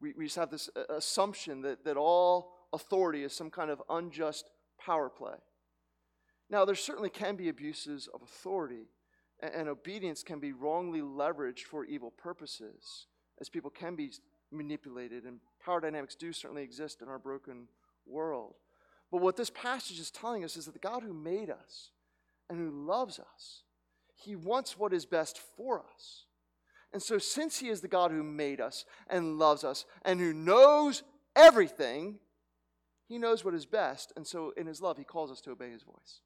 we, 0.01 0.12
we 0.16 0.25
just 0.25 0.37
have 0.37 0.51
this 0.51 0.71
uh, 0.77 0.94
assumption 0.94 1.62
that, 1.62 1.85
that 1.85 1.97
all 1.97 2.53
authority 2.73 3.25
is 3.25 3.33
some 3.33 3.51
kind 3.51 3.71
of 3.71 3.83
unjust 3.90 4.51
power 4.79 5.09
play. 5.09 5.37
Now, 6.51 6.64
there 6.64 6.75
certainly 6.75 7.11
can 7.11 7.37
be 7.37 7.49
abuses 7.49 8.09
of 8.12 8.23
authority, 8.23 8.88
and, 9.40 9.53
and 9.55 9.68
obedience 9.68 10.23
can 10.23 10.40
be 10.40 10.53
wrongly 10.53 11.01
leveraged 11.01 11.64
for 11.64 11.85
evil 11.85 12.11
purposes, 12.11 13.07
as 13.40 13.49
people 13.49 13.71
can 13.71 13.97
be 13.97 14.12
manipulated, 14.51 15.25
and 15.25 15.41
power 15.65 15.81
dynamics 15.81 16.15
do 16.15 16.33
certainly 16.33 16.63
exist 16.63 17.03
in 17.03 17.09
our 17.09 17.19
broken 17.19 17.69
world. 18.07 18.55
But 19.11 19.23
what 19.23 19.37
this 19.37 19.51
passage 19.51 19.99
is 19.99 20.11
telling 20.11 20.45
us 20.45 20.57
is 20.57 20.67
that 20.67 20.73
the 20.73 20.79
God 20.79 21.03
who 21.03 21.15
made 21.15 21.51
us 21.51 21.91
and 22.51 22.59
who 22.59 22.87
loves 22.87 23.19
us, 23.19 23.63
he 24.15 24.37
wants 24.37 24.79
what 24.79 24.93
is 24.93 25.07
best 25.07 25.41
for 25.57 25.83
us. 25.95 26.25
And 26.93 27.03
so, 27.03 27.19
since 27.19 27.59
He 27.59 27.69
is 27.69 27.81
the 27.81 27.89
God 27.89 28.11
who 28.11 28.23
made 28.23 28.61
us 28.61 28.85
and 29.09 29.39
loves 29.39 29.65
us 29.65 29.85
and 30.05 30.19
who 30.19 30.33
knows 30.33 31.03
everything, 31.37 32.19
He 33.09 33.19
knows 33.19 33.45
what 33.45 33.55
is 33.55 33.67
best. 33.67 34.13
And 34.17 34.27
so, 34.27 34.53
in 34.57 34.67
His 34.67 34.81
love, 34.81 34.97
He 34.97 35.05
calls 35.05 35.31
us 35.31 35.41
to 35.43 35.51
obey 35.51 35.71
His 35.71 35.83
voice. 35.83 36.21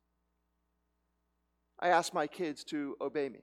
I 1.81 1.89
ask 1.89 2.15
my 2.15 2.29
kids 2.29 2.63
to 2.65 2.97
obey 3.01 3.29
me, 3.29 3.41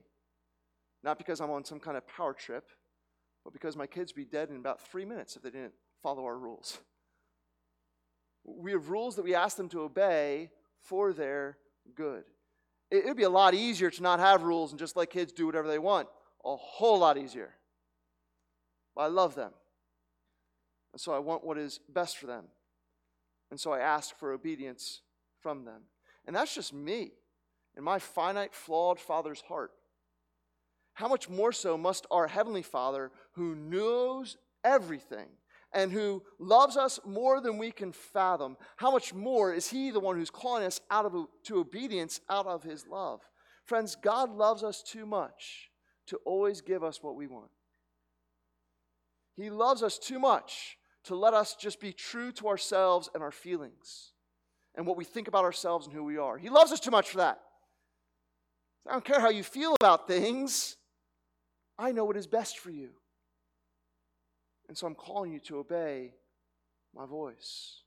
not 1.02 1.18
because 1.18 1.40
I'm 1.40 1.50
on 1.50 1.64
some 1.64 1.78
kind 1.78 1.96
of 1.98 2.08
power 2.08 2.32
trip, 2.32 2.66
but 3.44 3.52
because 3.52 3.76
my 3.76 3.86
kids 3.86 4.12
would 4.12 4.20
be 4.20 4.24
dead 4.24 4.50
in 4.50 4.56
about 4.56 4.80
three 4.80 5.04
minutes 5.04 5.36
if 5.36 5.42
they 5.42 5.50
didn't 5.50 5.74
follow 6.02 6.24
our 6.24 6.38
rules. 6.38 6.78
We 8.44 8.72
have 8.72 8.88
rules 8.88 9.16
that 9.16 9.24
we 9.24 9.34
ask 9.34 9.56
them 9.56 9.68
to 9.70 9.82
obey 9.82 10.50
for 10.82 11.12
their 11.12 11.58
good. 11.94 12.24
It 12.90 13.04
would 13.04 13.16
be 13.16 13.22
a 13.22 13.30
lot 13.30 13.54
easier 13.54 13.90
to 13.90 14.02
not 14.02 14.18
have 14.18 14.42
rules 14.42 14.72
and 14.72 14.78
just 14.78 14.96
let 14.96 15.10
kids 15.10 15.32
do 15.32 15.46
whatever 15.46 15.68
they 15.68 15.78
want 15.78 16.08
a 16.44 16.56
whole 16.56 16.98
lot 16.98 17.18
easier. 17.18 17.54
But 18.94 19.02
I 19.02 19.06
love 19.06 19.34
them. 19.34 19.52
And 20.92 21.00
so 21.00 21.12
I 21.12 21.18
want 21.18 21.44
what 21.44 21.58
is 21.58 21.78
best 21.88 22.18
for 22.18 22.26
them. 22.26 22.44
And 23.50 23.60
so 23.60 23.72
I 23.72 23.80
ask 23.80 24.16
for 24.18 24.32
obedience 24.32 25.02
from 25.40 25.64
them. 25.64 25.82
And 26.26 26.34
that's 26.34 26.54
just 26.54 26.72
me 26.72 27.12
and 27.76 27.84
my 27.84 27.98
finite, 27.98 28.54
flawed 28.54 28.98
Father's 28.98 29.40
heart. 29.42 29.72
How 31.00 31.08
much 31.08 31.30
more 31.30 31.50
so 31.50 31.78
must 31.78 32.06
our 32.10 32.28
Heavenly 32.28 32.60
Father, 32.60 33.10
who 33.32 33.54
knows 33.54 34.36
everything 34.62 35.28
and 35.72 35.90
who 35.90 36.22
loves 36.38 36.76
us 36.76 37.00
more 37.06 37.40
than 37.40 37.56
we 37.56 37.70
can 37.70 37.90
fathom, 37.90 38.58
how 38.76 38.90
much 38.90 39.14
more 39.14 39.50
is 39.50 39.70
He 39.70 39.90
the 39.90 39.98
one 39.98 40.16
who's 40.16 40.28
calling 40.28 40.62
us 40.62 40.78
out 40.90 41.06
of 41.06 41.14
to 41.44 41.58
obedience 41.58 42.20
out 42.28 42.46
of 42.46 42.62
His 42.62 42.86
love? 42.86 43.22
Friends, 43.64 43.96
God 43.96 44.28
loves 44.28 44.62
us 44.62 44.82
too 44.82 45.06
much 45.06 45.70
to 46.08 46.18
always 46.26 46.60
give 46.60 46.84
us 46.84 47.02
what 47.02 47.16
we 47.16 47.26
want. 47.26 47.48
He 49.36 49.48
loves 49.48 49.82
us 49.82 49.98
too 49.98 50.18
much 50.18 50.76
to 51.04 51.14
let 51.14 51.32
us 51.32 51.54
just 51.54 51.80
be 51.80 51.94
true 51.94 52.30
to 52.32 52.46
ourselves 52.46 53.08
and 53.14 53.22
our 53.22 53.32
feelings 53.32 54.12
and 54.74 54.86
what 54.86 54.98
we 54.98 55.04
think 55.04 55.28
about 55.28 55.44
ourselves 55.44 55.86
and 55.86 55.96
who 55.96 56.04
we 56.04 56.18
are. 56.18 56.36
He 56.36 56.50
loves 56.50 56.72
us 56.72 56.80
too 56.80 56.90
much 56.90 57.08
for 57.08 57.16
that. 57.16 57.40
I 58.86 58.92
don't 58.92 59.04
care 59.04 59.20
how 59.20 59.30
you 59.30 59.42
feel 59.42 59.74
about 59.80 60.06
things, 60.06 60.76
I 61.80 61.92
know 61.92 62.04
what 62.04 62.16
is 62.16 62.26
best 62.26 62.58
for 62.58 62.70
you. 62.70 62.90
And 64.68 64.76
so 64.76 64.86
I'm 64.86 64.94
calling 64.94 65.32
you 65.32 65.40
to 65.40 65.58
obey 65.58 66.12
my 66.94 67.06
voice. 67.06 67.82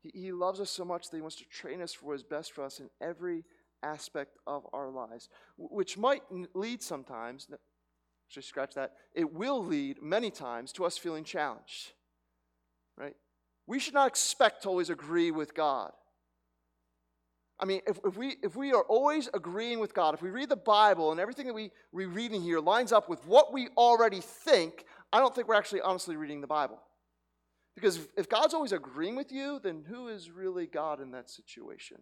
He, 0.00 0.12
he 0.14 0.32
loves 0.32 0.60
us 0.60 0.70
so 0.70 0.84
much 0.84 1.10
that 1.10 1.16
he 1.16 1.20
wants 1.20 1.36
to 1.36 1.44
train 1.44 1.82
us 1.82 1.92
for 1.92 2.06
what 2.06 2.14
is 2.14 2.22
best 2.22 2.52
for 2.52 2.64
us 2.64 2.78
in 2.78 2.88
every 3.00 3.44
aspect 3.82 4.38
of 4.46 4.64
our 4.72 4.90
lives, 4.90 5.28
which 5.58 5.98
might 5.98 6.22
lead 6.54 6.82
sometimes, 6.82 7.48
just 8.30 8.48
scratch 8.48 8.74
that, 8.74 8.92
it 9.14 9.32
will 9.32 9.64
lead 9.64 10.00
many 10.00 10.30
times 10.30 10.72
to 10.72 10.84
us 10.84 10.96
feeling 10.96 11.24
challenged, 11.24 11.92
right? 12.96 13.16
We 13.66 13.80
should 13.80 13.94
not 13.94 14.06
expect 14.06 14.62
to 14.62 14.68
always 14.68 14.90
agree 14.90 15.32
with 15.32 15.54
God. 15.54 15.92
I 17.60 17.66
mean, 17.66 17.82
if, 17.86 17.98
if, 18.04 18.16
we, 18.16 18.36
if 18.42 18.56
we 18.56 18.72
are 18.72 18.82
always 18.84 19.28
agreeing 19.34 19.80
with 19.80 19.92
God, 19.92 20.14
if 20.14 20.22
we 20.22 20.30
read 20.30 20.48
the 20.48 20.56
Bible 20.56 21.10
and 21.12 21.20
everything 21.20 21.46
that 21.46 21.54
we, 21.54 21.70
we 21.92 22.06
read 22.06 22.32
in 22.32 22.40
here 22.40 22.58
lines 22.58 22.90
up 22.90 23.08
with 23.08 23.24
what 23.26 23.52
we 23.52 23.68
already 23.76 24.20
think, 24.20 24.86
I 25.12 25.20
don't 25.20 25.34
think 25.34 25.46
we're 25.46 25.56
actually 25.56 25.82
honestly 25.82 26.16
reading 26.16 26.40
the 26.40 26.46
Bible. 26.46 26.78
Because 27.74 27.98
if, 27.98 28.08
if 28.16 28.28
God's 28.28 28.54
always 28.54 28.72
agreeing 28.72 29.14
with 29.14 29.30
you, 29.30 29.60
then 29.62 29.84
who 29.86 30.08
is 30.08 30.30
really 30.30 30.66
God 30.66 31.00
in 31.00 31.10
that 31.10 31.28
situation? 31.28 31.98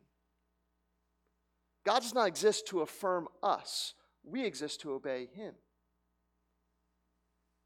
God 1.84 2.02
does 2.02 2.14
not 2.14 2.28
exist 2.28 2.68
to 2.68 2.80
affirm 2.80 3.28
us, 3.42 3.94
we 4.22 4.44
exist 4.44 4.80
to 4.82 4.92
obey 4.92 5.28
Him. 5.34 5.54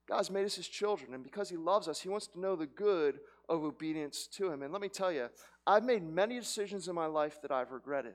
God's 0.08 0.30
made 0.30 0.44
us 0.44 0.54
His 0.54 0.68
children, 0.68 1.14
and 1.14 1.22
because 1.22 1.48
He 1.48 1.56
loves 1.56 1.88
us, 1.88 2.00
He 2.00 2.08
wants 2.08 2.26
to 2.28 2.40
know 2.40 2.56
the 2.56 2.66
good 2.66 3.18
of 3.48 3.64
obedience 3.64 4.26
to 4.28 4.50
Him. 4.50 4.62
And 4.62 4.72
let 4.72 4.82
me 4.82 4.88
tell 4.88 5.12
you, 5.12 5.28
I've 5.66 5.84
made 5.84 6.02
many 6.02 6.38
decisions 6.38 6.88
in 6.88 6.94
my 6.94 7.06
life 7.06 7.40
that 7.42 7.50
I've 7.50 7.70
regretted. 7.70 8.14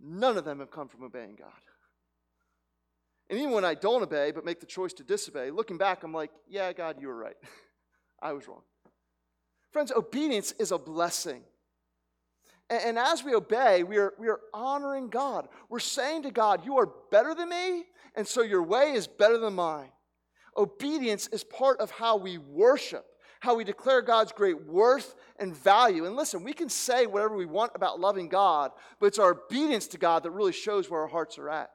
None 0.00 0.36
of 0.36 0.44
them 0.44 0.60
have 0.60 0.70
come 0.70 0.88
from 0.88 1.04
obeying 1.04 1.36
God. 1.36 1.52
And 3.28 3.38
even 3.38 3.52
when 3.52 3.64
I 3.64 3.74
don't 3.74 4.02
obey, 4.02 4.32
but 4.32 4.44
make 4.44 4.58
the 4.58 4.66
choice 4.66 4.92
to 4.94 5.04
disobey, 5.04 5.50
looking 5.50 5.78
back, 5.78 6.02
I'm 6.02 6.12
like, 6.12 6.30
yeah, 6.48 6.72
God, 6.72 6.96
you 7.00 7.06
were 7.08 7.16
right. 7.16 7.36
I 8.22 8.32
was 8.32 8.48
wrong. 8.48 8.62
Friends, 9.70 9.92
obedience 9.92 10.52
is 10.58 10.72
a 10.72 10.78
blessing. 10.78 11.42
And, 12.68 12.82
and 12.82 12.98
as 12.98 13.22
we 13.22 13.34
obey, 13.34 13.84
we 13.84 13.98
are, 13.98 14.14
we 14.18 14.28
are 14.28 14.40
honoring 14.52 15.08
God. 15.08 15.48
We're 15.68 15.78
saying 15.78 16.24
to 16.24 16.32
God, 16.32 16.64
You 16.64 16.78
are 16.78 16.90
better 17.10 17.34
than 17.34 17.50
me, 17.50 17.84
and 18.16 18.26
so 18.26 18.42
your 18.42 18.62
way 18.62 18.92
is 18.92 19.06
better 19.06 19.38
than 19.38 19.54
mine. 19.54 19.90
Obedience 20.56 21.28
is 21.28 21.44
part 21.44 21.78
of 21.80 21.92
how 21.92 22.16
we 22.16 22.38
worship, 22.38 23.06
how 23.40 23.54
we 23.54 23.64
declare 23.64 24.02
God's 24.02 24.32
great 24.32 24.66
worth 24.66 25.14
and 25.38 25.56
value. 25.56 26.04
And 26.04 26.14
listen, 26.14 26.44
we 26.44 26.52
can 26.52 26.68
say 26.68 27.06
whatever 27.06 27.34
we 27.36 27.46
want 27.46 27.72
about 27.74 27.98
loving 27.98 28.28
God, 28.28 28.70
but 29.00 29.06
it's 29.06 29.18
our 29.18 29.32
obedience 29.32 29.86
to 29.88 29.98
God 29.98 30.22
that 30.22 30.30
really 30.30 30.52
shows 30.52 30.88
where 30.88 31.00
our 31.00 31.08
hearts 31.08 31.38
are 31.38 31.48
at. 31.48 31.70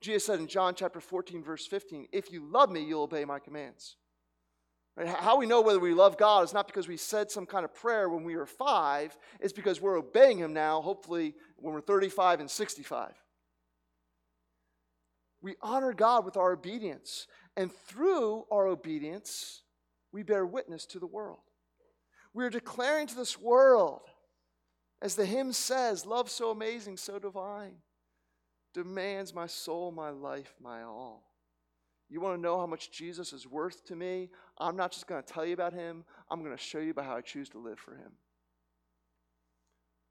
Jesus 0.00 0.26
said 0.26 0.40
in 0.40 0.46
John 0.46 0.74
chapter 0.74 1.00
14, 1.00 1.42
verse 1.42 1.66
15, 1.66 2.08
If 2.12 2.32
you 2.32 2.44
love 2.50 2.70
me, 2.70 2.84
you'll 2.84 3.02
obey 3.02 3.24
my 3.24 3.38
commands. 3.38 3.96
Right? 4.96 5.08
How 5.08 5.38
we 5.38 5.46
know 5.46 5.60
whether 5.60 5.78
we 5.78 5.92
love 5.92 6.16
God 6.16 6.44
is 6.44 6.54
not 6.54 6.66
because 6.66 6.88
we 6.88 6.96
said 6.96 7.30
some 7.30 7.46
kind 7.46 7.64
of 7.64 7.74
prayer 7.74 8.08
when 8.08 8.24
we 8.24 8.36
were 8.36 8.46
five, 8.46 9.16
it's 9.40 9.52
because 9.52 9.80
we're 9.80 9.98
obeying 9.98 10.38
Him 10.38 10.52
now, 10.52 10.80
hopefully, 10.80 11.34
when 11.56 11.74
we're 11.74 11.80
35 11.80 12.40
and 12.40 12.50
65. 12.50 13.12
We 15.42 15.56
honor 15.60 15.92
God 15.92 16.24
with 16.24 16.38
our 16.38 16.52
obedience, 16.52 17.26
and 17.56 17.70
through 17.70 18.46
our 18.50 18.66
obedience, 18.66 19.63
we 20.14 20.22
bear 20.22 20.46
witness 20.46 20.86
to 20.86 21.00
the 21.00 21.08
world. 21.08 21.40
We 22.34 22.44
are 22.44 22.50
declaring 22.50 23.08
to 23.08 23.16
this 23.16 23.36
world, 23.36 24.02
as 25.02 25.16
the 25.16 25.26
hymn 25.26 25.52
says, 25.52 26.06
love 26.06 26.30
so 26.30 26.52
amazing, 26.52 26.98
so 26.98 27.18
divine, 27.18 27.74
demands 28.72 29.34
my 29.34 29.48
soul, 29.48 29.90
my 29.90 30.10
life, 30.10 30.54
my 30.62 30.84
all. 30.84 31.32
You 32.08 32.20
want 32.20 32.36
to 32.36 32.40
know 32.40 32.60
how 32.60 32.66
much 32.66 32.92
Jesus 32.92 33.32
is 33.32 33.44
worth 33.44 33.84
to 33.86 33.96
me? 33.96 34.30
I'm 34.56 34.76
not 34.76 34.92
just 34.92 35.08
going 35.08 35.20
to 35.20 35.32
tell 35.32 35.44
you 35.44 35.52
about 35.52 35.72
him, 35.72 36.04
I'm 36.30 36.44
going 36.44 36.56
to 36.56 36.62
show 36.62 36.78
you 36.78 36.92
about 36.92 37.06
how 37.06 37.16
I 37.16 37.20
choose 37.20 37.48
to 37.48 37.58
live 37.58 37.80
for 37.80 37.96
him. 37.96 38.12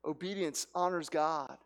Obedience 0.05 0.67
honors 0.75 1.07
God, 1.07 1.57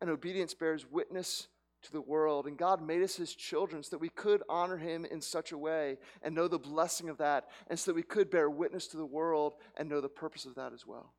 and 0.00 0.08
obedience 0.08 0.54
bears 0.54 0.86
witness 0.90 1.48
to 1.84 1.92
the 1.92 2.00
world. 2.00 2.46
And 2.46 2.58
God 2.58 2.82
made 2.82 3.02
us 3.02 3.16
his 3.16 3.34
children 3.34 3.82
so 3.82 3.90
that 3.90 4.00
we 4.00 4.08
could 4.08 4.42
honor 4.48 4.76
him 4.76 5.04
in 5.04 5.20
such 5.20 5.52
a 5.52 5.58
way 5.58 5.98
and 6.22 6.34
know 6.34 6.48
the 6.48 6.58
blessing 6.58 7.08
of 7.08 7.18
that, 7.18 7.48
and 7.68 7.78
so 7.78 7.90
that 7.90 7.96
we 7.96 8.02
could 8.02 8.30
bear 8.30 8.50
witness 8.50 8.86
to 8.88 8.96
the 8.96 9.06
world 9.06 9.54
and 9.76 9.88
know 9.88 10.00
the 10.00 10.08
purpose 10.08 10.44
of 10.44 10.56
that 10.56 10.72
as 10.72 10.86
well. 10.86 11.12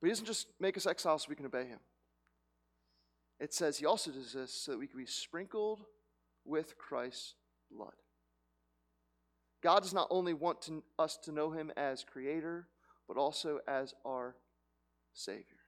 But 0.00 0.08
he 0.08 0.10
doesn't 0.10 0.26
just 0.26 0.48
make 0.58 0.76
us 0.76 0.86
exiles 0.86 1.22
so 1.22 1.26
we 1.28 1.36
can 1.36 1.46
obey 1.46 1.66
him. 1.66 1.78
It 3.38 3.54
says 3.54 3.78
he 3.78 3.86
also 3.86 4.10
does 4.10 4.32
this 4.32 4.52
so 4.52 4.72
that 4.72 4.78
we 4.78 4.86
can 4.86 4.98
be 4.98 5.06
sprinkled 5.06 5.84
with 6.44 6.76
Christ's 6.78 7.34
blood. 7.70 7.94
God 9.62 9.82
does 9.82 9.94
not 9.94 10.08
only 10.10 10.34
want 10.34 10.62
to, 10.62 10.82
us 10.98 11.16
to 11.24 11.32
know 11.32 11.50
him 11.50 11.70
as 11.76 12.04
creator, 12.04 12.66
but 13.06 13.16
also 13.16 13.60
as 13.68 13.94
our 14.04 14.36
Savior. 15.12 15.61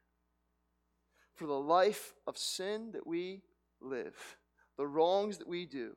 For 1.34 1.46
the 1.46 1.52
life 1.52 2.14
of 2.26 2.38
sin 2.38 2.92
that 2.92 3.06
we 3.06 3.42
live, 3.80 4.36
the 4.76 4.86
wrongs 4.86 5.38
that 5.38 5.48
we 5.48 5.66
do, 5.66 5.96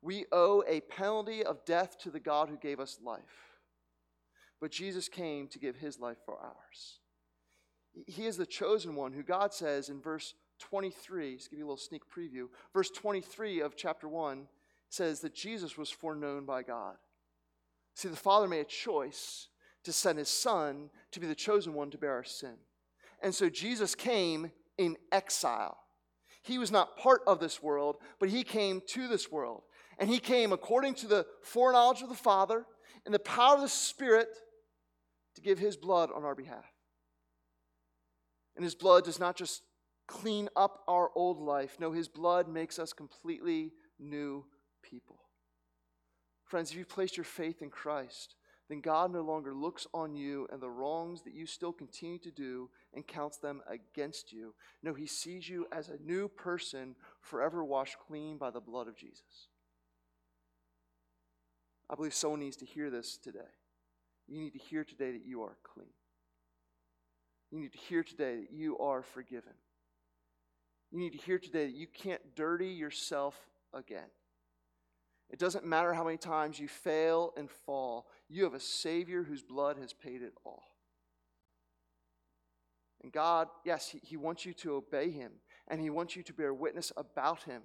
we 0.00 0.26
owe 0.30 0.62
a 0.66 0.80
penalty 0.80 1.42
of 1.42 1.64
death 1.64 1.98
to 1.98 2.10
the 2.10 2.20
God 2.20 2.48
who 2.48 2.56
gave 2.56 2.78
us 2.78 2.98
life. 3.02 3.58
But 4.60 4.70
Jesus 4.70 5.08
came 5.08 5.48
to 5.48 5.58
give 5.58 5.76
his 5.76 5.98
life 5.98 6.18
for 6.24 6.38
ours. 6.38 7.00
He 8.06 8.26
is 8.26 8.36
the 8.36 8.46
chosen 8.46 8.94
one 8.94 9.12
who 9.12 9.22
God 9.22 9.52
says 9.52 9.88
in 9.88 10.00
verse 10.00 10.34
23, 10.60 11.36
just 11.36 11.50
give 11.50 11.58
you 11.58 11.64
a 11.64 11.66
little 11.66 11.76
sneak 11.76 12.02
preview. 12.08 12.48
Verse 12.72 12.90
23 12.90 13.60
of 13.60 13.76
chapter 13.76 14.08
1 14.08 14.46
says 14.88 15.20
that 15.20 15.34
Jesus 15.34 15.76
was 15.76 15.90
foreknown 15.90 16.44
by 16.44 16.62
God. 16.62 16.96
See, 17.94 18.08
the 18.08 18.16
Father 18.16 18.48
made 18.48 18.60
a 18.60 18.64
choice 18.64 19.48
to 19.84 19.92
send 19.92 20.18
his 20.18 20.28
Son 20.28 20.90
to 21.12 21.20
be 21.20 21.26
the 21.26 21.34
chosen 21.34 21.74
one 21.74 21.90
to 21.90 21.98
bear 21.98 22.12
our 22.12 22.24
sin. 22.24 22.54
And 23.22 23.34
so 23.34 23.48
Jesus 23.48 23.94
came 23.94 24.52
in 24.76 24.96
exile. 25.12 25.78
He 26.42 26.58
was 26.58 26.70
not 26.70 26.96
part 26.96 27.22
of 27.26 27.40
this 27.40 27.62
world, 27.62 27.96
but 28.18 28.28
he 28.28 28.44
came 28.44 28.80
to 28.88 29.08
this 29.08 29.30
world. 29.30 29.62
And 29.98 30.08
he 30.08 30.18
came 30.18 30.52
according 30.52 30.94
to 30.94 31.08
the 31.08 31.26
foreknowledge 31.42 32.02
of 32.02 32.08
the 32.08 32.14
Father 32.14 32.64
and 33.04 33.12
the 33.12 33.18
power 33.18 33.56
of 33.56 33.60
the 33.60 33.68
Spirit 33.68 34.28
to 35.34 35.40
give 35.40 35.58
his 35.58 35.76
blood 35.76 36.10
on 36.14 36.24
our 36.24 36.34
behalf. 36.34 36.64
And 38.54 38.64
his 38.64 38.74
blood 38.74 39.04
does 39.04 39.18
not 39.18 39.36
just 39.36 39.62
clean 40.06 40.48
up 40.56 40.82
our 40.88 41.10
old 41.14 41.40
life. 41.40 41.76
No, 41.78 41.92
his 41.92 42.08
blood 42.08 42.48
makes 42.48 42.78
us 42.78 42.92
completely 42.92 43.72
new 43.98 44.44
people. 44.82 45.18
Friends, 46.44 46.70
if 46.70 46.78
you've 46.78 46.88
placed 46.88 47.16
your 47.16 47.24
faith 47.24 47.60
in 47.60 47.70
Christ, 47.70 48.34
then 48.68 48.80
God 48.80 49.12
no 49.12 49.22
longer 49.22 49.54
looks 49.54 49.86
on 49.94 50.14
you 50.14 50.46
and 50.52 50.60
the 50.60 50.68
wrongs 50.68 51.22
that 51.22 51.32
you 51.32 51.46
still 51.46 51.72
continue 51.72 52.18
to 52.18 52.30
do 52.30 52.68
and 52.94 53.06
counts 53.06 53.38
them 53.38 53.62
against 53.68 54.32
you. 54.32 54.54
No, 54.82 54.92
he 54.92 55.06
sees 55.06 55.48
you 55.48 55.66
as 55.72 55.88
a 55.88 56.02
new 56.04 56.28
person, 56.28 56.94
forever 57.20 57.64
washed 57.64 57.96
clean 58.06 58.36
by 58.36 58.50
the 58.50 58.60
blood 58.60 58.86
of 58.86 58.96
Jesus. 58.96 59.48
I 61.88 61.94
believe 61.94 62.12
someone 62.12 62.40
needs 62.40 62.58
to 62.58 62.66
hear 62.66 62.90
this 62.90 63.16
today. 63.16 63.38
You 64.26 64.40
need 64.40 64.52
to 64.52 64.58
hear 64.58 64.84
today 64.84 65.12
that 65.12 65.24
you 65.24 65.42
are 65.42 65.56
clean. 65.64 65.88
You 67.50 67.60
need 67.60 67.72
to 67.72 67.78
hear 67.78 68.02
today 68.02 68.36
that 68.36 68.52
you 68.52 68.76
are 68.78 69.02
forgiven. 69.02 69.54
You 70.90 70.98
need 70.98 71.12
to 71.12 71.18
hear 71.18 71.38
today 71.38 71.66
that 71.66 71.74
you 71.74 71.86
can't 71.86 72.34
dirty 72.34 72.68
yourself 72.68 73.34
again. 73.72 74.10
It 75.30 75.38
doesn't 75.38 75.64
matter 75.64 75.92
how 75.92 76.04
many 76.04 76.16
times 76.16 76.58
you 76.58 76.68
fail 76.68 77.32
and 77.36 77.50
fall, 77.50 78.06
you 78.28 78.44
have 78.44 78.54
a 78.54 78.60
Savior 78.60 79.22
whose 79.22 79.42
blood 79.42 79.78
has 79.78 79.92
paid 79.92 80.22
it 80.22 80.34
all. 80.44 80.64
And 83.02 83.12
God, 83.12 83.48
yes, 83.64 83.88
he, 83.88 84.00
he 84.02 84.16
wants 84.16 84.44
you 84.44 84.52
to 84.54 84.74
obey 84.74 85.10
Him, 85.10 85.32
and 85.68 85.80
He 85.80 85.90
wants 85.90 86.16
you 86.16 86.22
to 86.24 86.32
bear 86.32 86.52
witness 86.52 86.92
about 86.96 87.44
Him. 87.44 87.62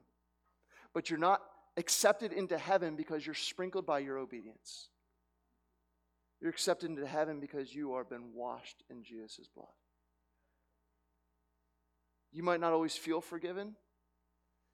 But 0.93 1.09
you're 1.09 1.20
not 1.20 1.41
accepted 1.76 2.32
into 2.32 2.57
heaven 2.57 2.95
because 2.95 3.26
you're 3.26 3.34
sprinkled 3.34 3.86
by 3.86 3.99
your 3.99 4.18
obedience. 4.18 4.89
You're 6.39 6.51
accepted 6.51 6.89
into 6.89 7.07
heaven 7.07 7.39
because 7.39 7.74
you 7.74 7.93
are 7.93 8.03
been 8.03 8.34
washed 8.34 8.84
in 8.89 9.03
Jesus' 9.03 9.49
blood. 9.53 9.68
You 12.32 12.43
might 12.43 12.59
not 12.59 12.74
always 12.74 12.95
feel 12.95 13.22
forgiven. 13.22 13.76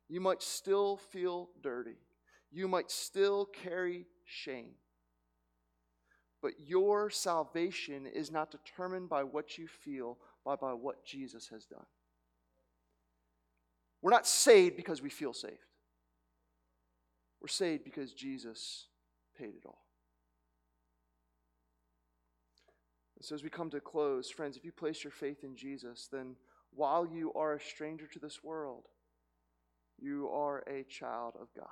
You 0.08 0.20
might 0.20 0.42
still 0.42 0.98
feel 0.98 1.50
dirty. 1.62 1.98
You 2.52 2.68
might 2.68 2.90
still 2.90 3.46
carry 3.46 4.08
shame. 4.26 4.72
But 6.42 6.54
your 6.66 7.10
salvation 7.10 8.06
is 8.06 8.32
not 8.32 8.52
determined 8.52 9.10
by 9.10 9.24
what 9.24 9.58
you 9.58 9.68
feel, 9.68 10.18
but 10.46 10.62
by 10.62 10.74
what 10.74 11.06
Jesus 11.06 11.48
has 11.50 11.66
done. 11.66 11.86
We're 14.02 14.12
not 14.12 14.28
saved 14.28 14.78
because 14.78 15.02
we 15.02 15.10
feel 15.10 15.34
saved. 15.34 15.58
We're 17.42 17.48
saved 17.48 17.84
because 17.84 18.14
Jesus 18.14 18.86
paid 19.38 19.56
it 19.56 19.66
all. 19.66 19.84
And 23.18 23.26
so, 23.26 23.36
as 23.36 23.44
we 23.44 23.50
come 23.50 23.70
to 23.72 23.82
close, 23.82 24.30
friends, 24.30 24.56
if 24.56 24.64
you 24.64 24.72
place 24.72 25.04
your 25.04 25.12
faith 25.12 25.44
in 25.44 25.56
Jesus, 25.56 26.08
then 26.10 26.36
while 26.72 27.06
you 27.06 27.34
are 27.34 27.56
a 27.56 27.60
stranger 27.60 28.08
to 28.08 28.20
this 28.20 28.44
world, 28.44 28.86
you 29.98 30.30
are 30.30 30.64
a 30.68 30.84
child 30.84 31.34
of 31.40 31.48
God. 31.54 31.68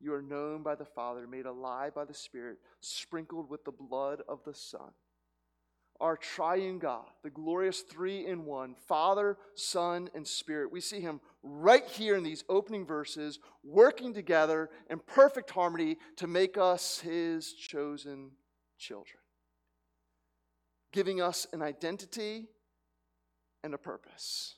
You 0.00 0.14
are 0.14 0.22
known 0.22 0.62
by 0.62 0.74
the 0.74 0.84
Father, 0.84 1.26
made 1.26 1.46
alive 1.46 1.94
by 1.94 2.04
the 2.04 2.14
Spirit, 2.14 2.58
sprinkled 2.80 3.50
with 3.50 3.64
the 3.64 3.72
blood 3.72 4.22
of 4.28 4.44
the 4.44 4.54
Son. 4.54 4.90
Our 6.00 6.16
triune 6.16 6.78
God, 6.78 7.06
the 7.24 7.30
glorious 7.30 7.80
three 7.80 8.24
in 8.24 8.44
one, 8.44 8.76
Father, 8.86 9.36
Son, 9.56 10.08
and 10.14 10.24
Spirit. 10.24 10.70
We 10.70 10.80
see 10.80 11.00
him 11.00 11.20
right 11.42 11.84
here 11.84 12.14
in 12.14 12.22
these 12.22 12.44
opening 12.48 12.86
verses, 12.86 13.40
working 13.64 14.14
together 14.14 14.70
in 14.88 15.00
perfect 15.00 15.50
harmony 15.50 15.96
to 16.16 16.28
make 16.28 16.56
us 16.56 17.00
his 17.00 17.52
chosen 17.52 18.30
children, 18.78 19.18
giving 20.92 21.20
us 21.20 21.48
an 21.52 21.62
identity 21.62 22.46
and 23.64 23.74
a 23.74 23.78
purpose. 23.78 24.54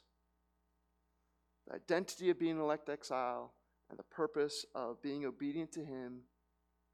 The 1.66 1.76
identity 1.76 2.28
of 2.28 2.38
being 2.38 2.58
elect 2.58 2.90
exile 2.90 3.54
and 3.90 3.98
the 3.98 4.04
purpose 4.04 4.64
of 4.74 5.02
being 5.02 5.24
obedient 5.24 5.72
to 5.72 5.84
Him, 5.84 6.20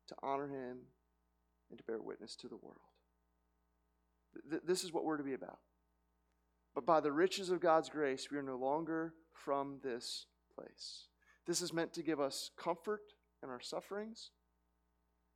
to 0.09 0.15
honor 0.23 0.49
Him, 0.49 0.79
and 1.71 1.79
to 1.79 1.85
bear 1.85 2.01
witness 2.01 2.35
to 2.37 2.49
the 2.49 2.57
world. 2.57 2.79
Th- 4.51 4.63
this 4.65 4.83
is 4.83 4.93
what 4.93 5.05
we're 5.05 5.17
to 5.17 5.23
be 5.23 5.35
about. 5.35 5.59
But 6.75 6.87
by 6.87 7.01
the 7.01 7.13
riches 7.13 7.51
of 7.51 7.61
God's 7.61 7.89
grace, 7.89 8.29
we 8.31 8.39
are 8.39 8.43
no 8.43 8.57
longer 8.57 9.15
from 9.33 9.79
this 9.83 10.27
place. 10.55 11.09
This 11.47 11.63
is 11.63 11.73
meant 11.73 11.93
to 11.95 12.03
give 12.03 12.21
us 12.21 12.51
comfort 12.57 13.03
in 13.43 13.51
our 13.51 13.61
sufferings, 13.61 14.31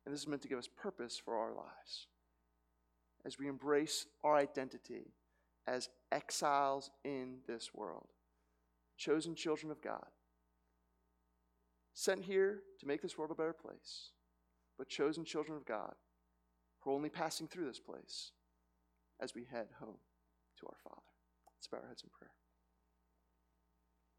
and 0.05 0.13
this 0.13 0.21
is 0.21 0.27
meant 0.27 0.41
to 0.41 0.47
give 0.47 0.59
us 0.59 0.67
purpose 0.67 1.21
for 1.23 1.35
our 1.35 1.53
lives 1.53 2.07
as 3.25 3.37
we 3.37 3.47
embrace 3.47 4.05
our 4.23 4.35
identity 4.35 5.13
as 5.67 5.89
exiles 6.11 6.89
in 7.03 7.37
this 7.47 7.73
world, 7.73 8.07
chosen 8.97 9.35
children 9.35 9.71
of 9.71 9.81
God, 9.81 10.07
sent 11.93 12.23
here 12.23 12.61
to 12.79 12.87
make 12.87 13.01
this 13.01 13.17
world 13.17 13.31
a 13.31 13.35
better 13.35 13.53
place, 13.53 14.11
but 14.77 14.89
chosen 14.89 15.25
children 15.25 15.57
of 15.57 15.65
God 15.65 15.93
who 16.79 16.91
are 16.91 16.95
only 16.95 17.09
passing 17.09 17.47
through 17.47 17.65
this 17.65 17.79
place 17.79 18.31
as 19.19 19.35
we 19.35 19.45
head 19.45 19.67
home 19.79 19.99
to 20.59 20.65
our 20.67 20.77
Father. 20.83 21.01
Let's 21.55 21.67
bow 21.67 21.77
our 21.77 21.87
heads 21.87 22.03
in 22.03 22.09
prayer. 22.09 22.31